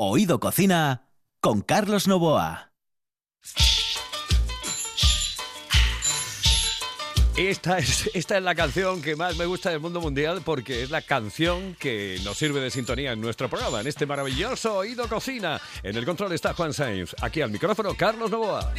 Oído 0.00 0.38
Cocina 0.38 1.08
con 1.40 1.60
Carlos 1.60 2.06
Novoa. 2.06 2.70
Esta 7.36 7.78
es, 7.78 8.08
esta 8.14 8.36
es 8.36 8.44
la 8.44 8.54
canción 8.54 9.02
que 9.02 9.16
más 9.16 9.36
me 9.36 9.44
gusta 9.44 9.70
del 9.70 9.80
mundo 9.80 10.00
mundial 10.00 10.42
porque 10.44 10.84
es 10.84 10.90
la 10.90 11.02
canción 11.02 11.74
que 11.80 12.20
nos 12.22 12.38
sirve 12.38 12.60
de 12.60 12.70
sintonía 12.70 13.10
en 13.10 13.20
nuestro 13.20 13.48
programa, 13.48 13.80
en 13.80 13.88
este 13.88 14.06
maravilloso 14.06 14.76
Oído 14.76 15.08
Cocina. 15.08 15.60
En 15.82 15.96
el 15.96 16.04
control 16.04 16.32
está 16.32 16.54
Juan 16.54 16.72
Sainz, 16.72 17.16
aquí 17.20 17.40
al 17.40 17.50
micrófono 17.50 17.92
Carlos 17.96 18.30
Novoa. 18.30 18.72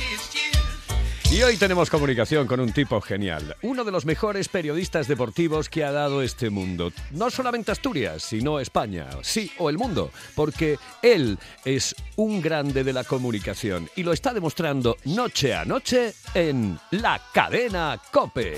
Y 1.32 1.43
hoy 1.43 1.57
tenemos 1.57 1.91
comunicación 1.91 2.48
con 2.48 2.59
un 2.59 2.73
tipo 2.73 3.00
genial, 3.02 3.55
uno 3.62 3.84
de 3.84 3.91
los 3.91 4.04
mejores 4.04 4.50
periodistas 4.50 5.07
deportivos 5.07 5.70
que 5.70 5.84
ha 5.84 5.91
dado 5.91 6.23
este 6.23 6.50
mundo. 6.50 6.91
No 7.12 7.30
solamente 7.30 7.71
Asturias, 7.71 8.23
sino 8.23 8.59
España, 8.59 9.07
sí, 9.21 9.52
o 9.59 9.70
el 9.70 9.77
mundo, 9.77 10.09
porque 10.36 10.80
él 11.04 11.38
es 11.66 11.95
un 12.16 12.41
grande 12.41 12.84
de 12.84 12.94
la 12.94 13.04
comunicación 13.04 13.88
y 13.95 14.02
lo 14.02 14.12
está 14.12 14.34
demostrando 14.34 14.98
noche 15.05 15.54
a 15.54 15.66
noche 15.66 16.13
en 16.34 16.80
la 16.90 17.21
cadena 17.32 18.02
Cope. 18.12 18.57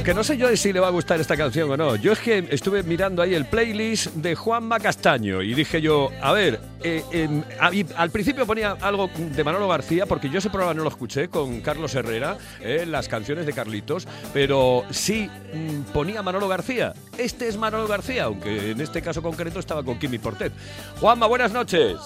Lo 0.00 0.04
que 0.04 0.14
no 0.14 0.24
sé 0.24 0.38
yo 0.38 0.48
es 0.48 0.58
si 0.62 0.72
le 0.72 0.80
va 0.80 0.86
a 0.86 0.90
gustar 0.92 1.20
esta 1.20 1.36
canción 1.36 1.70
o 1.70 1.76
no. 1.76 1.94
Yo 1.94 2.12
es 2.12 2.20
que 2.20 2.38
estuve 2.50 2.82
mirando 2.82 3.20
ahí 3.20 3.34
el 3.34 3.44
playlist 3.44 4.06
de 4.14 4.34
Juanma 4.34 4.80
Castaño 4.80 5.42
y 5.42 5.52
dije 5.52 5.82
yo, 5.82 6.08
a 6.22 6.32
ver, 6.32 6.58
eh, 6.82 7.04
em, 7.12 7.42
a- 7.60 7.70
al 8.00 8.10
principio 8.10 8.46
ponía 8.46 8.78
algo 8.80 9.10
de 9.14 9.44
Manolo 9.44 9.68
García, 9.68 10.06
porque 10.06 10.30
yo 10.30 10.38
ese 10.38 10.48
programa 10.48 10.72
no 10.72 10.84
lo 10.84 10.88
escuché 10.88 11.28
con 11.28 11.60
Carlos 11.60 11.94
Herrera, 11.94 12.38
eh, 12.62 12.86
las 12.86 13.08
canciones 13.08 13.44
de 13.44 13.52
Carlitos, 13.52 14.08
pero 14.32 14.84
sí 14.88 15.28
mm, 15.52 15.92
ponía 15.92 16.22
Manolo 16.22 16.48
García. 16.48 16.94
Este 17.18 17.46
es 17.48 17.58
Manolo 17.58 17.86
García, 17.86 18.24
aunque 18.24 18.70
en 18.70 18.80
este 18.80 19.02
caso 19.02 19.20
concreto 19.20 19.60
estaba 19.60 19.82
con 19.84 19.98
Kimi 19.98 20.18
Portet. 20.18 20.54
Juanma, 20.98 21.26
buenas 21.26 21.52
noches. 21.52 21.98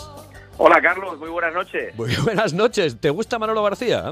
Hola 0.59 0.83
Carlos, 0.83 1.17
muy 1.20 1.28
buenas 1.31 1.55
noches. 1.55 1.95
Muy 1.97 2.12
buenas 2.25 2.53
noches. 2.55 2.98
¿Te 3.00 3.11
gusta 3.11 3.39
Manolo 3.39 3.62
García? 3.62 4.11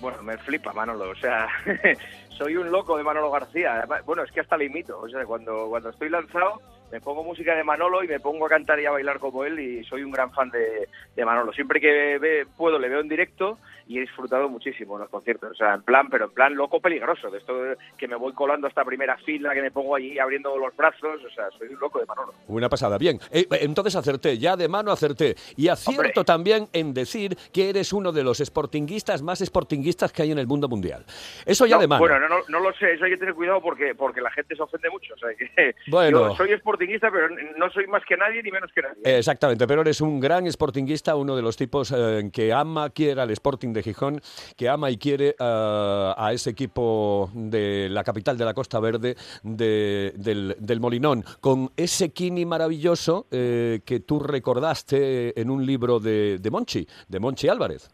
Bueno, 0.00 0.22
me 0.22 0.38
flipa 0.38 0.72
Manolo, 0.72 1.10
o 1.10 1.14
sea, 1.16 1.48
soy 2.38 2.56
un 2.56 2.70
loco 2.70 2.96
de 2.96 3.02
Manolo 3.02 3.30
García. 3.30 3.84
Bueno, 4.06 4.22
es 4.22 4.30
que 4.30 4.40
hasta 4.40 4.56
le 4.56 4.66
o 4.98 5.08
sea, 5.08 5.24
cuando, 5.26 5.66
cuando 5.68 5.90
estoy 5.90 6.08
lanzado 6.08 6.62
me 6.90 7.00
pongo 7.02 7.22
música 7.22 7.54
de 7.54 7.64
Manolo 7.64 8.02
y 8.02 8.08
me 8.08 8.20
pongo 8.20 8.46
a 8.46 8.48
cantar 8.48 8.80
y 8.80 8.86
a 8.86 8.90
bailar 8.90 9.18
como 9.18 9.44
él 9.44 9.58
y 9.60 9.84
soy 9.84 10.02
un 10.04 10.10
gran 10.10 10.32
fan 10.32 10.48
de, 10.50 10.88
de 11.14 11.24
Manolo. 11.24 11.52
Siempre 11.52 11.80
que 11.80 12.16
ve- 12.18 12.46
puedo 12.56 12.78
le 12.78 12.88
veo 12.88 13.00
en 13.00 13.08
directo 13.08 13.58
y 13.88 13.98
he 13.98 14.00
disfrutado 14.02 14.48
muchísimo 14.48 14.96
en 14.96 15.00
los 15.02 15.10
conciertos, 15.10 15.52
o 15.52 15.54
sea, 15.54 15.74
en 15.74 15.82
plan, 15.82 16.08
pero 16.10 16.26
en 16.26 16.30
plan 16.32 16.54
loco 16.54 16.80
peligroso, 16.80 17.30
de 17.30 17.38
esto 17.38 17.54
que 17.96 18.06
me 18.06 18.16
voy 18.16 18.34
colando 18.34 18.66
hasta 18.66 18.84
primera 18.84 19.16
fila, 19.18 19.54
que 19.54 19.62
me 19.62 19.70
pongo 19.70 19.96
allí 19.96 20.18
abriendo 20.18 20.56
los 20.58 20.76
brazos, 20.76 21.24
o 21.24 21.30
sea, 21.30 21.50
soy 21.58 21.68
un 21.68 21.80
loco 21.80 21.98
de 21.98 22.06
Manolo. 22.06 22.34
Una 22.48 22.68
pasada. 22.68 22.98
Bien, 22.98 23.18
eh, 23.30 23.46
entonces 23.60 23.96
acerté, 23.96 24.38
ya 24.38 24.56
de 24.56 24.68
mano 24.68 24.92
acerté. 24.92 25.36
Y 25.56 25.68
acierto 25.68 26.20
Hombre. 26.20 26.24
también 26.24 26.68
en 26.74 26.92
decir 26.92 27.36
que 27.52 27.70
eres 27.70 27.92
uno 27.92 28.12
de 28.12 28.22
los 28.22 28.38
sportinguistas 28.38 29.22
más 29.22 29.38
sportinguistas 29.40 30.12
que 30.12 30.22
hay 30.22 30.32
en 30.32 30.38
el 30.38 30.46
mundo 30.46 30.68
mundial. 30.68 31.04
Eso 31.46 31.64
ya 31.64 31.76
No, 31.76 31.80
de 31.80 31.88
mano. 31.88 32.00
Bueno, 32.00 32.20
no, 32.20 32.28
no, 32.28 32.36
no 32.46 32.60
lo 32.60 32.72
sé, 32.74 32.92
eso 32.92 33.04
hay 33.06 33.12
que 33.12 33.16
tener 33.16 33.34
cuidado 33.34 33.62
porque, 33.62 33.94
porque 33.94 34.20
la 34.20 34.30
gente 34.32 34.54
se 34.54 34.62
ofende 34.62 34.90
mucho. 34.90 35.14
O 35.14 35.18
sea, 35.18 35.30
que 35.34 35.74
Bueno. 35.88 36.28
Yo 36.28 36.36
soy 36.36 36.52
sportinguista, 36.58 37.10
pero 37.10 37.28
no 37.56 37.70
soy 37.70 37.86
más 37.86 38.04
que 38.04 38.16
nadie 38.16 38.42
ni 38.42 38.50
menos 38.50 38.70
que 38.72 38.82
nadie. 38.82 39.00
Eh, 39.04 39.18
Exactamente, 39.18 39.66
pero 39.66 39.80
eres 39.80 40.00
un 40.02 40.20
gran 40.20 40.50
sportinguista, 40.50 41.16
uno 41.16 41.34
de 41.34 41.42
los 41.42 41.56
tipos 41.56 41.92
eh, 41.96 42.30
que 42.32 42.52
ama, 42.52 42.90
quiere 42.90 43.20
al 43.20 43.30
Sporting 43.30 43.72
de 43.72 43.77
Gijón, 43.82 44.20
que 44.56 44.68
ama 44.68 44.90
y 44.90 44.96
quiere 44.98 45.28
eh, 45.30 45.34
a 45.40 46.30
ese 46.32 46.50
equipo 46.50 47.30
de 47.34 47.88
la 47.90 48.04
capital 48.04 48.36
de 48.38 48.44
la 48.44 48.54
Costa 48.54 48.80
Verde, 48.80 49.16
de- 49.42 50.12
del, 50.16 50.80
Molinón, 50.80 51.24
con 51.40 51.70
ese 51.76 52.10
Kini 52.10 52.44
maravilloso 52.46 53.26
eh, 53.30 53.80
que 53.84 54.00
tú 54.00 54.20
recordaste 54.20 55.40
en 55.40 55.50
un 55.50 55.64
libro 55.64 55.98
de, 56.00 56.40
Monchi, 56.50 56.86
de 57.08 57.20
Monchi 57.20 57.48
Álvarez. 57.48 57.90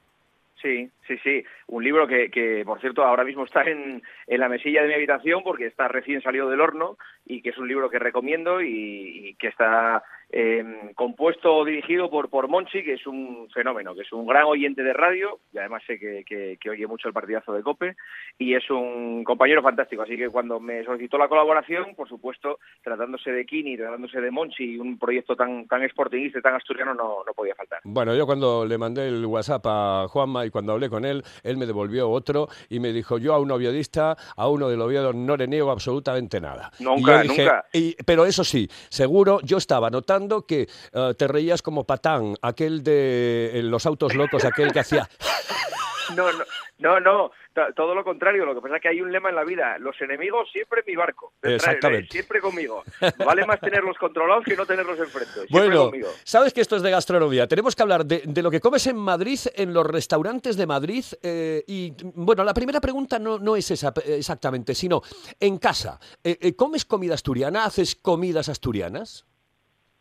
Sí, 0.61 0.89
sí, 1.06 1.19
sí. 1.23 1.44
Un 1.67 1.84
libro 1.84 2.06
que, 2.06 2.31
que, 2.31 2.62
por 2.65 2.81
cierto, 2.81 3.03
ahora 3.05 3.23
mismo 3.25 3.44
está 3.44 3.62
en, 3.65 4.03
en 4.27 4.41
la 4.41 4.49
mesilla 4.49 4.81
de 4.81 4.89
mi 4.89 4.94
habitación 4.94 5.43
porque 5.44 5.67
está 5.67 5.89
recién 5.89 6.23
salido 6.23 6.49
del 6.49 6.62
horno 6.62 6.97
y 7.27 7.43
que 7.43 7.50
es 7.50 7.59
un 7.59 7.69
libro 7.69 7.91
que 7.91 7.99
recomiendo 7.99 8.62
y 8.62 9.37
que 9.39 9.49
está 9.49 10.03
eh, 10.37 10.91
compuesto 10.97 11.55
o 11.55 11.65
dirigido 11.65 12.11
por, 12.11 12.28
por 12.28 12.49
Monchi, 12.49 12.83
que 12.83 12.95
es 12.95 13.06
un 13.06 13.49
fenómeno, 13.55 13.95
que 13.95 14.00
es 14.03 14.12
un 14.12 14.27
gran 14.27 14.43
oyente 14.45 14.83
de 14.83 14.93
radio 14.93 15.39
y 15.53 15.59
además 15.59 15.83
sé 15.87 15.97
que, 15.97 16.25
que- 16.27 16.59
que 16.61 16.71
oye 16.71 16.89
mucho 16.89 17.06
el 17.06 17.15
partidazo 17.15 17.53
de 17.53 17.62
COPE 17.62 17.95
y 18.39 18.55
es 18.55 18.69
un 18.69 19.23
compañero 19.23 19.62
fantástico. 19.62 20.03
Así 20.03 20.17
que 20.17 20.28
cuando 20.28 20.59
me 20.59 20.83
solicitó 20.84 21.19
la 21.19 21.28
colaboración, 21.28 21.94
por 21.94 22.09
supuesto, 22.09 22.59
tratándose 22.83 23.31
de 23.31 23.47
Kini, 23.47 23.77
tratándose 23.77 24.21
de 24.21 24.31
Monchi 24.33 24.75
y 24.75 24.78
un 24.78 24.99
proyecto 24.99 25.37
tan, 25.37 25.69
tan 25.69 25.89
sportingista 25.89 26.41
y 26.41 26.43
tan 26.43 26.55
asturiano, 26.56 26.94
no, 26.94 27.23
no 27.25 27.33
podía 27.33 27.55
faltar. 27.55 27.78
Bueno, 27.84 28.17
yo 28.17 28.27
cuando 28.27 28.67
le 28.67 28.77
mandé 28.77 29.06
el 29.06 29.25
WhatsApp 29.27 29.62
a 29.67 30.06
Juanma 30.09 30.44
y 30.47 30.50
cuando 30.50 30.73
hablé 30.73 30.89
con 30.91 31.05
él, 31.05 31.23
él 31.44 31.56
me 31.56 31.67
devolvió 31.67 32.11
otro 32.11 32.49
y 32.69 32.81
me 32.81 32.93
dijo, 32.93 33.19
yo 33.19 33.34
a 33.34 33.39
un 33.39 33.53
oviedista, 33.53 34.17
a 34.37 34.49
uno 34.49 34.69
del 34.69 34.81
Oviedo 34.81 35.12
no 35.12 35.37
le 35.37 35.47
niego 35.47 35.71
absolutamente 35.71 36.41
nada. 36.41 36.73
Nunca, 36.81 37.25
Y 37.25 37.28
dije, 37.28 37.43
nunca. 37.44 37.65
y- 37.73 37.94
pero 38.05 38.27
eso 38.27 38.43
sí, 38.43 38.67
seguro, 38.89 39.39
yo 39.44 39.59
estaba 39.59 39.91
notando 39.91 40.24
que 40.47 40.69
eh, 40.93 41.15
te 41.17 41.29
reías 41.29 41.62
como 41.62 41.85
patán, 41.85 42.35
aquel 42.43 42.83
de 42.83 43.59
eh, 43.59 43.62
los 43.62 43.87
autos 43.87 44.15
locos, 44.15 44.45
aquel 44.45 44.73
que 44.73 44.81
hacía... 44.81 45.09
No, 46.15 46.31
no, 46.33 46.45
no, 46.81 47.01
no, 47.01 47.31
to- 47.55 47.73
todo 47.75 47.95
lo 47.95 48.05
contrario. 48.05 48.45
Lo 48.45 48.55
que 48.55 48.61
pasa 48.61 48.77
es 48.77 48.83
que 48.83 48.89
hay 48.89 49.01
un 49.01 49.11
lema 49.11 49.31
en 49.31 49.37
la 49.37 49.43
vida: 49.43 49.79
los 49.79 49.99
enemigos 50.03 50.51
siempre 50.53 50.81
en 50.81 50.93
mi 50.93 50.97
barco. 50.97 51.33
Exactamente. 51.43 52.05
eh, 52.05 52.12
Siempre 52.12 52.43
conmigo. 52.43 52.85
Vale 53.25 53.47
más 53.47 53.59
tenerlos 53.59 53.97
controlados 53.97 54.45
que 54.45 54.55
no 54.55 54.67
tenerlos 54.67 54.99
enfrente. 54.99 55.33
Siempre 55.33 55.61
Bueno, 55.61 55.85
conmigo. 55.87 56.09
sabes 56.23 56.53
que 56.53 56.61
esto 56.61 56.77
es 56.77 56.83
de 56.83 56.91
gastronomía. 56.91 57.49
Tenemos 57.49 57.75
que 57.75 57.83
hablar 57.83 58.05
de, 58.05 58.23
de 58.27 58.43
lo 58.43 58.51
que 58.51 58.61
comes 58.61 58.87
en 58.87 58.97
Madrid, 58.99 59.39
en 59.55 59.73
los 59.73 59.87
restaurantes 59.87 60.59
de 60.59 60.67
Madrid. 60.67 61.05
eh, 61.23 61.65
y 61.67 61.95
bueno, 62.15 62.45
la 62.45 62.53
primera 62.53 62.83
pregunta 62.83 63.19
no, 63.19 63.39
no 63.39 63.56
es 63.56 63.71
esa 63.71 63.95
exactamente, 64.05 64.75
sino 64.75 65.01
en 65.41 65.56
casa. 65.56 65.99
Eh, 66.23 66.37
eh, 66.39 66.55
¿Comes 66.55 66.85
comida 66.85 67.15
asturiana? 67.15 67.65
¿Haces 67.65 67.97
comidas 67.97 68.51
asturianas? 68.51 69.25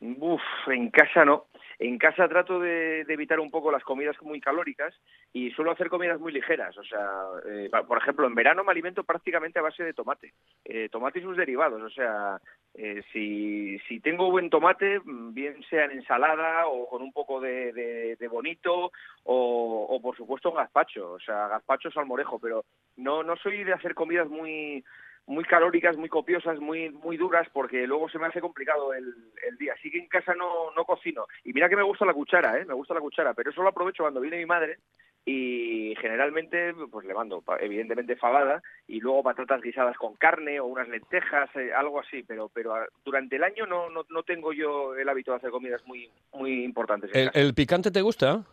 Uf, 0.04 0.42
en 0.68 0.90
casa 0.90 1.24
no. 1.24 1.46
En 1.80 1.98
casa 1.98 2.28
trato 2.28 2.60
de, 2.60 3.02
evitar 3.02 3.40
un 3.40 3.50
poco 3.50 3.72
las 3.72 3.84
comidas 3.84 4.16
muy 4.22 4.40
calóricas 4.42 4.94
y 5.32 5.50
suelo 5.52 5.72
hacer 5.72 5.90
comidas 5.90 6.20
muy 6.20 6.32
ligeras. 6.34 6.78
O 6.78 6.84
sea, 6.84 7.10
eh, 7.50 7.70
por 7.88 7.98
ejemplo, 7.98 8.28
en 8.28 8.36
verano 8.36 8.64
me 8.64 8.72
alimento 8.72 9.04
prácticamente 9.04 9.60
a 9.60 9.64
base 9.64 9.84
de 9.84 9.94
tomate. 9.94 10.34
Eh, 10.66 10.90
tomate 10.90 11.20
y 11.20 11.22
sus 11.22 11.38
derivados. 11.38 11.82
O 11.82 11.90
sea, 11.90 12.38
eh, 12.74 13.02
si, 13.14 13.80
tengo 14.02 14.30
buen 14.30 14.50
tomate, 14.50 15.00
mm, 15.00 15.34
bien 15.34 15.64
sea 15.70 15.86
en 15.86 15.92
ensalada 15.92 16.68
o 16.68 16.88
con 16.88 17.02
un 17.02 17.14
poco 17.14 17.40
de, 17.40 17.72
de- 17.72 18.16
de 18.18 18.28
bonito 18.28 18.92
o, 19.24 19.88
o, 19.90 20.02
por 20.02 20.18
supuesto, 20.18 20.52
gazpacho. 20.52 21.14
O 21.14 21.20
sea, 21.20 21.48
gazpacho 21.48 21.90
salmorejo. 21.92 22.40
Pero 22.40 22.66
no, 22.98 23.24
no 23.24 23.38
soy 23.38 23.64
de 23.64 23.74
hacer 23.74 23.96
comidas 23.96 24.28
muy 24.28 24.84
muy 25.26 25.44
calóricas, 25.46 25.98
muy 25.98 26.10
copiosas, 26.10 26.60
muy 26.60 26.90
muy 26.90 27.18
duras, 27.18 27.48
porque 27.54 27.88
luego 27.88 28.10
se 28.10 28.20
me 28.20 28.28
hace 28.28 28.42
complicado 28.42 28.94
el, 28.94 29.14
el 29.48 29.58
día. 29.58 29.74
Así 29.74 29.90
que 29.90 30.00
en 30.00 30.08
casa 30.08 30.34
no, 30.36 30.72
no 30.76 30.86
cocino. 30.86 31.26
Y 31.44 31.54
mira 31.54 31.70
que 31.70 31.76
me 31.76 31.84
gusta 31.84 32.06
la 32.06 32.14
cuchara, 32.14 32.60
¿eh? 32.60 32.66
Me 32.66 32.74
gusta 32.74 32.94
la 32.94 33.00
cuchara, 33.00 33.34
pero 33.34 33.52
eso 33.52 33.64
lo 33.64 33.70
aprovecho 33.70 34.04
cuando 34.04 34.22
viene 34.22 34.38
mi 34.38 34.46
madre 34.46 34.78
y 35.26 35.96
generalmente 36.02 36.74
pues 36.92 37.06
le 37.06 37.14
mando 37.14 37.42
evidentemente 37.62 38.18
fabada 38.18 38.62
y 38.88 39.00
luego 39.00 39.24
patatas 39.24 39.62
guisadas 39.62 39.96
con 39.96 40.16
carne 40.16 40.60
o 40.60 40.66
unas 40.66 40.90
lentejas, 40.90 41.50
eh, 41.56 41.72
algo 41.74 42.02
así, 42.02 42.24
pero 42.24 42.50
pero 42.54 42.76
ah, 42.76 42.86
durante 43.06 43.38
el 43.38 43.44
año 43.44 43.66
no, 43.66 43.90
no, 43.90 44.06
no 44.10 44.24
tengo 44.24 44.52
yo 44.52 44.96
el 44.96 45.08
hábito 45.08 45.32
de 45.32 45.38
hacer 45.38 45.52
comidas 45.52 45.82
muy 45.86 46.10
muy 46.34 46.64
importantes. 46.66 47.10
en 47.14 47.22
¿El, 47.22 47.28
casa. 47.28 47.40
el 47.40 47.54
picante 47.54 47.92
te 47.92 48.02
gusta? 48.02 48.44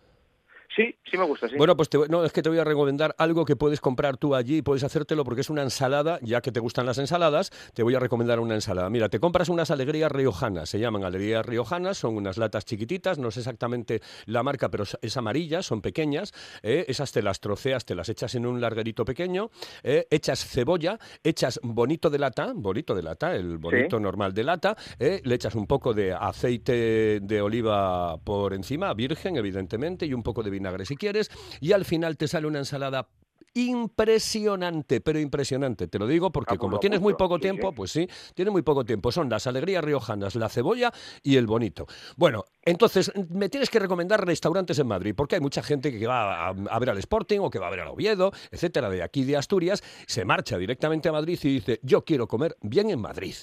Sí, 0.76 0.94
sí 1.10 1.18
me 1.18 1.24
gusta, 1.24 1.48
sí. 1.48 1.56
Bueno, 1.56 1.76
pues 1.76 1.88
te, 1.88 1.98
voy- 1.98 2.08
no, 2.08 2.24
es 2.24 2.32
que 2.32 2.42
te 2.42 2.48
voy 2.48 2.58
a 2.58 2.64
recomendar 2.64 3.12
algo 3.18 3.44
que 3.44 3.56
puedes 3.56 3.80
comprar 3.80 4.16
tú 4.16 4.36
allí 4.36 4.58
y 4.58 4.62
puedes 4.62 4.84
hacértelo 4.84 5.24
porque 5.24 5.40
es 5.40 5.50
una 5.50 5.62
ensalada, 5.62 6.20
ya 6.22 6.40
que 6.40 6.52
te 6.52 6.60
gustan 6.60 6.86
las 6.86 6.98
ensaladas, 6.98 7.50
te 7.74 7.82
voy 7.82 7.96
a 7.96 7.98
recomendar 7.98 8.38
una 8.38 8.54
ensalada. 8.54 8.88
Mira, 8.88 9.08
te 9.08 9.18
compras 9.18 9.48
unas 9.48 9.72
alegrías 9.72 10.12
riojanas, 10.12 10.68
se 10.70 10.78
llaman 10.78 11.02
alegrías 11.02 11.44
riojanas, 11.44 11.98
son 11.98 12.16
unas 12.16 12.38
latas 12.38 12.64
chiquititas, 12.64 13.18
no 13.18 13.32
sé 13.32 13.40
exactamente 13.40 14.00
la 14.26 14.44
marca, 14.44 14.70
pero 14.70 14.84
es- 14.84 14.96
es 15.02 15.16
amarilla, 15.16 15.62
son 15.62 15.82
pequeñas, 15.82 16.32
¿eh? 16.62 16.84
esas 16.86 17.10
te 17.10 17.20
las 17.22 17.40
troceas, 17.40 17.84
te 17.84 17.96
las 17.96 18.08
echas 18.08 18.36
en 18.36 18.46
un 18.46 18.60
larguerito 18.60 19.04
pequeño, 19.04 19.50
¿eh? 19.82 20.06
echas 20.08 20.44
cebolla, 20.46 21.00
echas 21.24 21.58
bonito 21.64 22.10
de 22.10 22.18
lata, 22.20 22.52
bonito 22.54 22.94
de 22.94 23.02
lata, 23.02 23.34
el 23.34 23.58
bonito 23.58 23.98
normal 23.98 24.32
de 24.34 24.44
lata, 24.44 24.76
¿eh? 25.00 25.20
le 25.24 25.34
echas 25.34 25.56
un 25.56 25.66
poco 25.66 25.92
de 25.94 26.12
aceite 26.12 27.18
de 27.20 27.42
oliva 27.42 28.16
por 28.18 28.54
encima, 28.54 28.94
virgen, 28.94 29.36
evidentemente, 29.36 30.06
y 30.06 30.14
un 30.14 30.22
poco 30.22 30.44
de 30.44 30.59
vinagre 30.60 30.84
si 30.84 30.96
quieres, 30.96 31.30
y 31.60 31.72
al 31.72 31.84
final 31.84 32.16
te 32.16 32.28
sale 32.28 32.46
una 32.46 32.58
ensalada 32.58 33.08
impresionante, 33.54 35.00
pero 35.00 35.18
impresionante. 35.18 35.88
Te 35.88 35.98
lo 35.98 36.06
digo 36.06 36.30
porque 36.30 36.54
Ah, 36.54 36.56
pues 36.56 36.60
como 36.60 36.78
tienes 36.78 37.00
muy 37.00 37.14
poco 37.14 37.38
tiempo, 37.38 37.72
pues 37.72 37.90
sí, 37.90 38.06
tienes 38.34 38.52
muy 38.52 38.62
poco 38.62 38.84
tiempo. 38.84 39.10
Son 39.10 39.28
las 39.28 39.46
alegrías 39.46 39.82
riojanas, 39.82 40.36
la 40.36 40.48
cebolla 40.48 40.92
y 41.22 41.36
el 41.36 41.46
bonito. 41.46 41.86
Bueno, 42.16 42.44
entonces 42.62 43.12
me 43.30 43.48
tienes 43.48 43.70
que 43.70 43.80
recomendar 43.80 44.24
restaurantes 44.24 44.78
en 44.78 44.86
Madrid, 44.86 45.14
porque 45.16 45.34
hay 45.36 45.40
mucha 45.40 45.62
gente 45.62 45.90
que 45.90 46.06
va 46.06 46.46
a, 46.46 46.48
a 46.50 46.78
ver 46.78 46.90
al 46.90 46.98
Sporting 46.98 47.40
o 47.40 47.50
que 47.50 47.58
va 47.58 47.66
a 47.66 47.70
ver 47.70 47.80
al 47.80 47.88
Oviedo, 47.88 48.30
etcétera, 48.52 48.88
de 48.88 49.02
aquí 49.02 49.24
de 49.24 49.36
Asturias, 49.36 49.82
se 50.06 50.24
marcha 50.24 50.56
directamente 50.56 51.08
a 51.08 51.12
Madrid 51.12 51.38
y 51.42 51.54
dice, 51.54 51.80
yo 51.82 52.04
quiero 52.04 52.28
comer 52.28 52.56
bien 52.60 52.90
en 52.90 53.00
Madrid. 53.00 53.34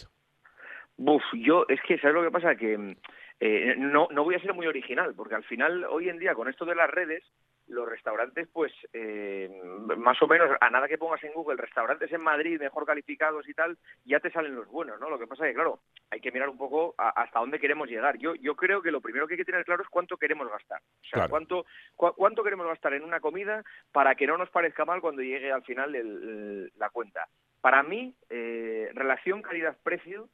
Buf, 0.97 1.21
yo, 1.33 1.65
es 1.69 1.79
que, 1.87 1.99
¿sabes 1.99 2.15
lo 2.15 2.23
que 2.23 2.31
pasa? 2.31 2.55
Que 2.55 2.77
mm, 2.77 2.95
eh, 3.39 3.75
no, 3.77 4.07
no 4.11 4.23
voy 4.23 4.35
a 4.35 4.39
ser 4.39 4.53
muy 4.53 4.67
original, 4.67 5.13
porque 5.15 5.35
al 5.35 5.43
final, 5.43 5.83
hoy 5.85 6.09
en 6.09 6.17
día, 6.19 6.33
con 6.33 6.47
esto 6.47 6.65
de 6.65 6.75
las 6.75 6.89
redes, 6.89 7.23
los 7.67 7.87
restaurantes, 7.87 8.47
pues, 8.53 8.71
eh, 8.93 9.49
más 9.97 10.21
o 10.21 10.27
menos, 10.27 10.49
a 10.61 10.69
nada 10.69 10.87
que 10.87 10.97
pongas 10.97 11.21
en 11.25 11.33
Google, 11.33 11.57
restaurantes 11.57 12.09
en 12.13 12.21
Madrid 12.21 12.59
mejor 12.61 12.85
calificados 12.85 13.47
y 13.49 13.53
tal, 13.53 13.77
ya 14.05 14.21
te 14.21 14.31
salen 14.31 14.55
los 14.55 14.67
buenos, 14.69 14.99
¿no? 15.01 15.09
Lo 15.09 15.19
que 15.19 15.27
pasa 15.27 15.43
es 15.45 15.49
que, 15.51 15.55
claro, 15.55 15.81
hay 16.09 16.21
que 16.21 16.31
mirar 16.31 16.47
un 16.47 16.57
poco 16.57 16.95
a- 16.97 17.09
hasta 17.21 17.39
dónde 17.41 17.59
queremos 17.59 17.89
llegar. 17.89 18.17
Yo, 18.19 18.35
yo 18.35 18.55
creo 18.55 18.81
que 18.81 18.89
lo 18.89 19.01
primero 19.01 19.27
que 19.27 19.33
hay 19.33 19.39
que 19.39 19.43
tener 19.45 19.65
claro 19.65 19.83
es 19.83 19.89
cuánto 19.89 20.15
queremos 20.15 20.49
gastar. 20.49 20.79
O 20.79 21.03
sea, 21.03 21.11
Claro. 21.11 21.29
cuánto, 21.29 21.65
cuánto 21.95 22.41
queremos 22.41 22.67
gastar 22.67 22.93
en 22.93 23.03
una 23.03 23.19
comida 23.19 23.63
para 23.91 24.15
que 24.15 24.27
no 24.27 24.37
nos 24.37 24.49
parezca 24.49 24.85
mal 24.85 25.01
cuando 25.01 25.21
llegue 25.21 25.51
al 25.51 25.63
final 25.63 25.93
el- 25.93 26.07
el- 26.07 26.71
la 26.77 26.89
cuenta. 26.89 27.27
Para 27.59 27.83
mí, 27.83 28.15
eh, 28.29 28.91
relación 28.93 29.41
calidad-precio, 29.41 30.29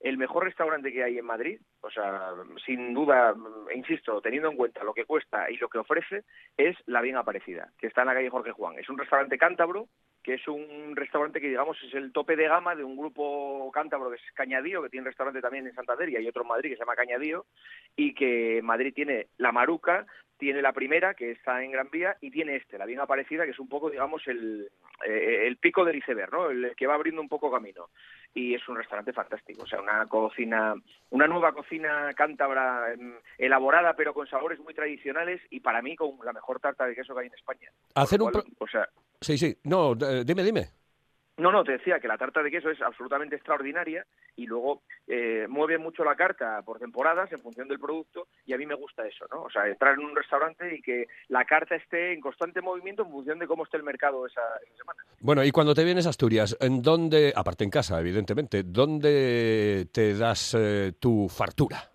el 0.00 0.18
mejor 0.18 0.44
restaurante 0.44 0.92
que 0.92 1.02
hay 1.02 1.18
en 1.18 1.24
Madrid, 1.24 1.60
o 1.80 1.90
sea, 1.90 2.32
sin 2.64 2.92
duda, 2.92 3.34
mm, 3.34 3.70
insisto, 3.74 4.20
teniendo 4.20 4.50
en 4.50 4.56
cuenta 4.56 4.84
lo 4.84 4.92
que 4.92 5.04
cuesta 5.06 5.50
y 5.50 5.56
lo 5.56 5.68
que 5.68 5.78
ofrece, 5.78 6.24
es 6.56 6.76
La 6.86 7.00
Bien 7.00 7.16
Aparecida, 7.16 7.70
que 7.78 7.86
está 7.86 8.02
en 8.02 8.08
la 8.08 8.14
calle 8.14 8.30
Jorge 8.30 8.52
Juan. 8.52 8.78
Es 8.78 8.88
un 8.88 8.98
restaurante 8.98 9.38
cántabro, 9.38 9.88
que 10.22 10.34
es 10.34 10.48
un 10.48 10.96
restaurante 10.96 11.40
que, 11.40 11.48
digamos, 11.48 11.76
es 11.82 11.94
el 11.94 12.12
tope 12.12 12.36
de 12.36 12.48
gama 12.48 12.74
de 12.74 12.84
un 12.84 12.96
grupo 12.96 13.70
cántabro 13.72 14.10
que 14.10 14.16
es 14.16 14.32
Cañadío, 14.34 14.82
que 14.82 14.88
tiene 14.88 15.06
restaurante 15.06 15.40
también 15.40 15.66
en 15.66 15.74
Santander 15.74 16.08
y 16.08 16.16
hay 16.16 16.28
otro 16.28 16.42
en 16.42 16.48
Madrid 16.48 16.70
que 16.70 16.76
se 16.76 16.80
llama 16.80 16.96
Cañadío, 16.96 17.46
y 17.94 18.14
que 18.14 18.60
Madrid 18.62 18.92
tiene 18.94 19.28
La 19.36 19.52
Maruca, 19.52 20.06
tiene 20.38 20.60
la 20.62 20.72
primera, 20.72 21.14
que 21.14 21.30
está 21.30 21.62
en 21.62 21.70
Gran 21.72 21.88
Vía, 21.90 22.16
y 22.20 22.30
tiene 22.30 22.56
este, 22.56 22.76
La 22.78 22.86
Bien 22.86 23.00
Aparecida, 23.00 23.44
que 23.44 23.52
es 23.52 23.58
un 23.58 23.68
poco, 23.68 23.88
digamos, 23.90 24.26
el, 24.26 24.68
eh, 25.06 25.46
el 25.46 25.56
pico 25.58 25.84
del 25.84 25.96
iceberg, 25.96 26.32
¿no? 26.32 26.50
El 26.50 26.74
que 26.76 26.86
va 26.86 26.94
abriendo 26.94 27.20
un 27.20 27.28
poco 27.28 27.50
camino. 27.50 27.88
Y 28.34 28.54
es 28.54 28.68
un 28.68 28.76
restaurante 28.76 29.12
fantástico, 29.12 29.62
o 29.62 29.66
sea, 29.66 29.80
una 29.80 30.06
cocina, 30.06 30.74
una 31.10 31.26
nueva 31.28 31.52
cocina 31.52 32.12
cántabra 32.16 32.92
em, 32.92 33.14
elaborada, 33.38 33.94
pero 33.94 34.12
con 34.12 34.26
sabores 34.26 34.58
muy 34.58 34.74
tradicionales 34.74 35.40
y 35.50 35.60
para 35.60 35.80
mí 35.82 35.94
con 35.94 36.18
la 36.24 36.32
mejor 36.32 36.58
tarta 36.60 36.84
de 36.86 36.94
queso 36.96 37.14
que 37.14 37.20
hay 37.20 37.26
en 37.28 37.34
España. 37.34 37.70
Hacer 37.94 38.20
un 38.22 38.32
pro- 38.32 38.44
O 38.58 38.66
sea, 38.66 38.88
Sí, 39.20 39.38
sí, 39.38 39.56
no, 39.64 39.92
eh, 39.92 40.24
dime, 40.26 40.42
dime. 40.42 40.66
No, 41.36 41.50
no, 41.50 41.64
te 41.64 41.72
decía 41.72 41.98
que 41.98 42.06
la 42.06 42.16
tarta 42.16 42.42
de 42.42 42.50
queso 42.50 42.70
es 42.70 42.80
absolutamente 42.80 43.34
extraordinaria 43.34 44.06
y 44.36 44.46
luego 44.46 44.82
eh, 45.08 45.46
mueve 45.48 45.78
mucho 45.78 46.04
la 46.04 46.14
carta 46.14 46.62
por 46.62 46.78
temporadas 46.78 47.32
en 47.32 47.40
función 47.40 47.66
del 47.66 47.80
producto 47.80 48.28
y 48.46 48.52
a 48.52 48.58
mí 48.58 48.66
me 48.66 48.74
gusta 48.74 49.06
eso, 49.06 49.26
¿no? 49.32 49.42
O 49.42 49.50
sea, 49.50 49.66
entrar 49.66 49.94
en 49.94 50.04
un 50.04 50.14
restaurante 50.14 50.76
y 50.76 50.80
que 50.80 51.06
la 51.28 51.44
carta 51.44 51.74
esté 51.74 52.12
en 52.12 52.20
constante 52.20 52.60
movimiento 52.60 53.02
en 53.02 53.10
función 53.10 53.38
de 53.38 53.48
cómo 53.48 53.64
esté 53.64 53.76
el 53.76 53.82
mercado 53.82 54.26
esa, 54.26 54.42
semana. 54.76 55.00
Bueno, 55.20 55.44
y 55.44 55.50
cuando 55.50 55.74
te 55.74 55.84
vienes 55.84 56.06
a 56.06 56.10
Asturias, 56.10 56.56
¿en 56.60 56.82
dónde, 56.82 57.32
aparte 57.34 57.64
en 57.64 57.70
casa, 57.70 57.98
evidentemente, 57.98 58.62
dónde 58.62 59.88
te 59.92 60.16
das 60.16 60.56
eh, 60.56 60.92
tu 61.00 61.28
fartura? 61.28 61.93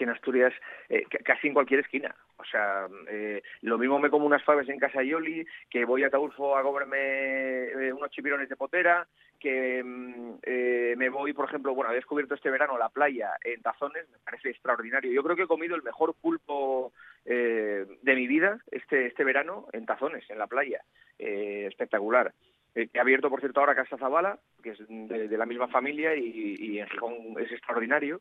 Que 0.00 0.04
en 0.04 0.10
Asturias 0.10 0.54
eh, 0.88 1.04
ca- 1.10 1.18
casi 1.22 1.48
en 1.48 1.52
cualquier 1.52 1.80
esquina. 1.80 2.14
O 2.38 2.44
sea, 2.46 2.86
eh, 3.06 3.42
lo 3.60 3.76
mismo 3.76 3.98
me 3.98 4.08
como 4.08 4.24
unas 4.24 4.42
faves 4.42 4.66
en 4.70 4.78
Casa 4.78 5.02
Yoli, 5.02 5.46
que 5.68 5.84
voy 5.84 6.04
a 6.04 6.08
Taurfo 6.08 6.56
a 6.56 6.62
comerme 6.62 6.96
eh, 6.98 7.92
unos 7.92 8.10
chipirones 8.10 8.48
de 8.48 8.56
potera, 8.56 9.06
que 9.38 9.82
mm, 9.84 10.36
eh, 10.42 10.94
me 10.96 11.10
voy, 11.10 11.34
por 11.34 11.44
ejemplo, 11.44 11.74
bueno, 11.74 11.92
he 11.92 11.96
descubierto 11.96 12.34
este 12.34 12.48
verano 12.50 12.78
la 12.78 12.88
playa 12.88 13.32
en 13.44 13.60
Tazones, 13.60 14.08
me 14.08 14.16
parece 14.24 14.48
extraordinario. 14.48 15.12
Yo 15.12 15.22
creo 15.22 15.36
que 15.36 15.42
he 15.42 15.46
comido 15.46 15.76
el 15.76 15.82
mejor 15.82 16.14
pulpo 16.14 16.94
eh, 17.26 17.84
de 18.00 18.14
mi 18.14 18.26
vida 18.26 18.58
este, 18.70 19.04
este 19.04 19.22
verano 19.22 19.66
en 19.74 19.84
Tazones, 19.84 20.24
en 20.30 20.38
la 20.38 20.46
playa. 20.46 20.80
Eh, 21.18 21.66
espectacular. 21.68 22.32
Eh, 22.74 22.88
he 22.94 23.00
abierto, 23.00 23.28
por 23.28 23.40
cierto, 23.40 23.60
ahora 23.60 23.74
Casa 23.74 23.98
Zabala, 23.98 24.38
que 24.62 24.70
es 24.70 24.78
de, 24.88 25.26
de 25.28 25.36
la 25.36 25.44
misma 25.44 25.66
familia 25.68 26.14
y, 26.14 26.56
y 26.58 26.78
en 26.78 26.86
Gijón 26.88 27.14
es 27.38 27.50
extraordinario. 27.50 28.20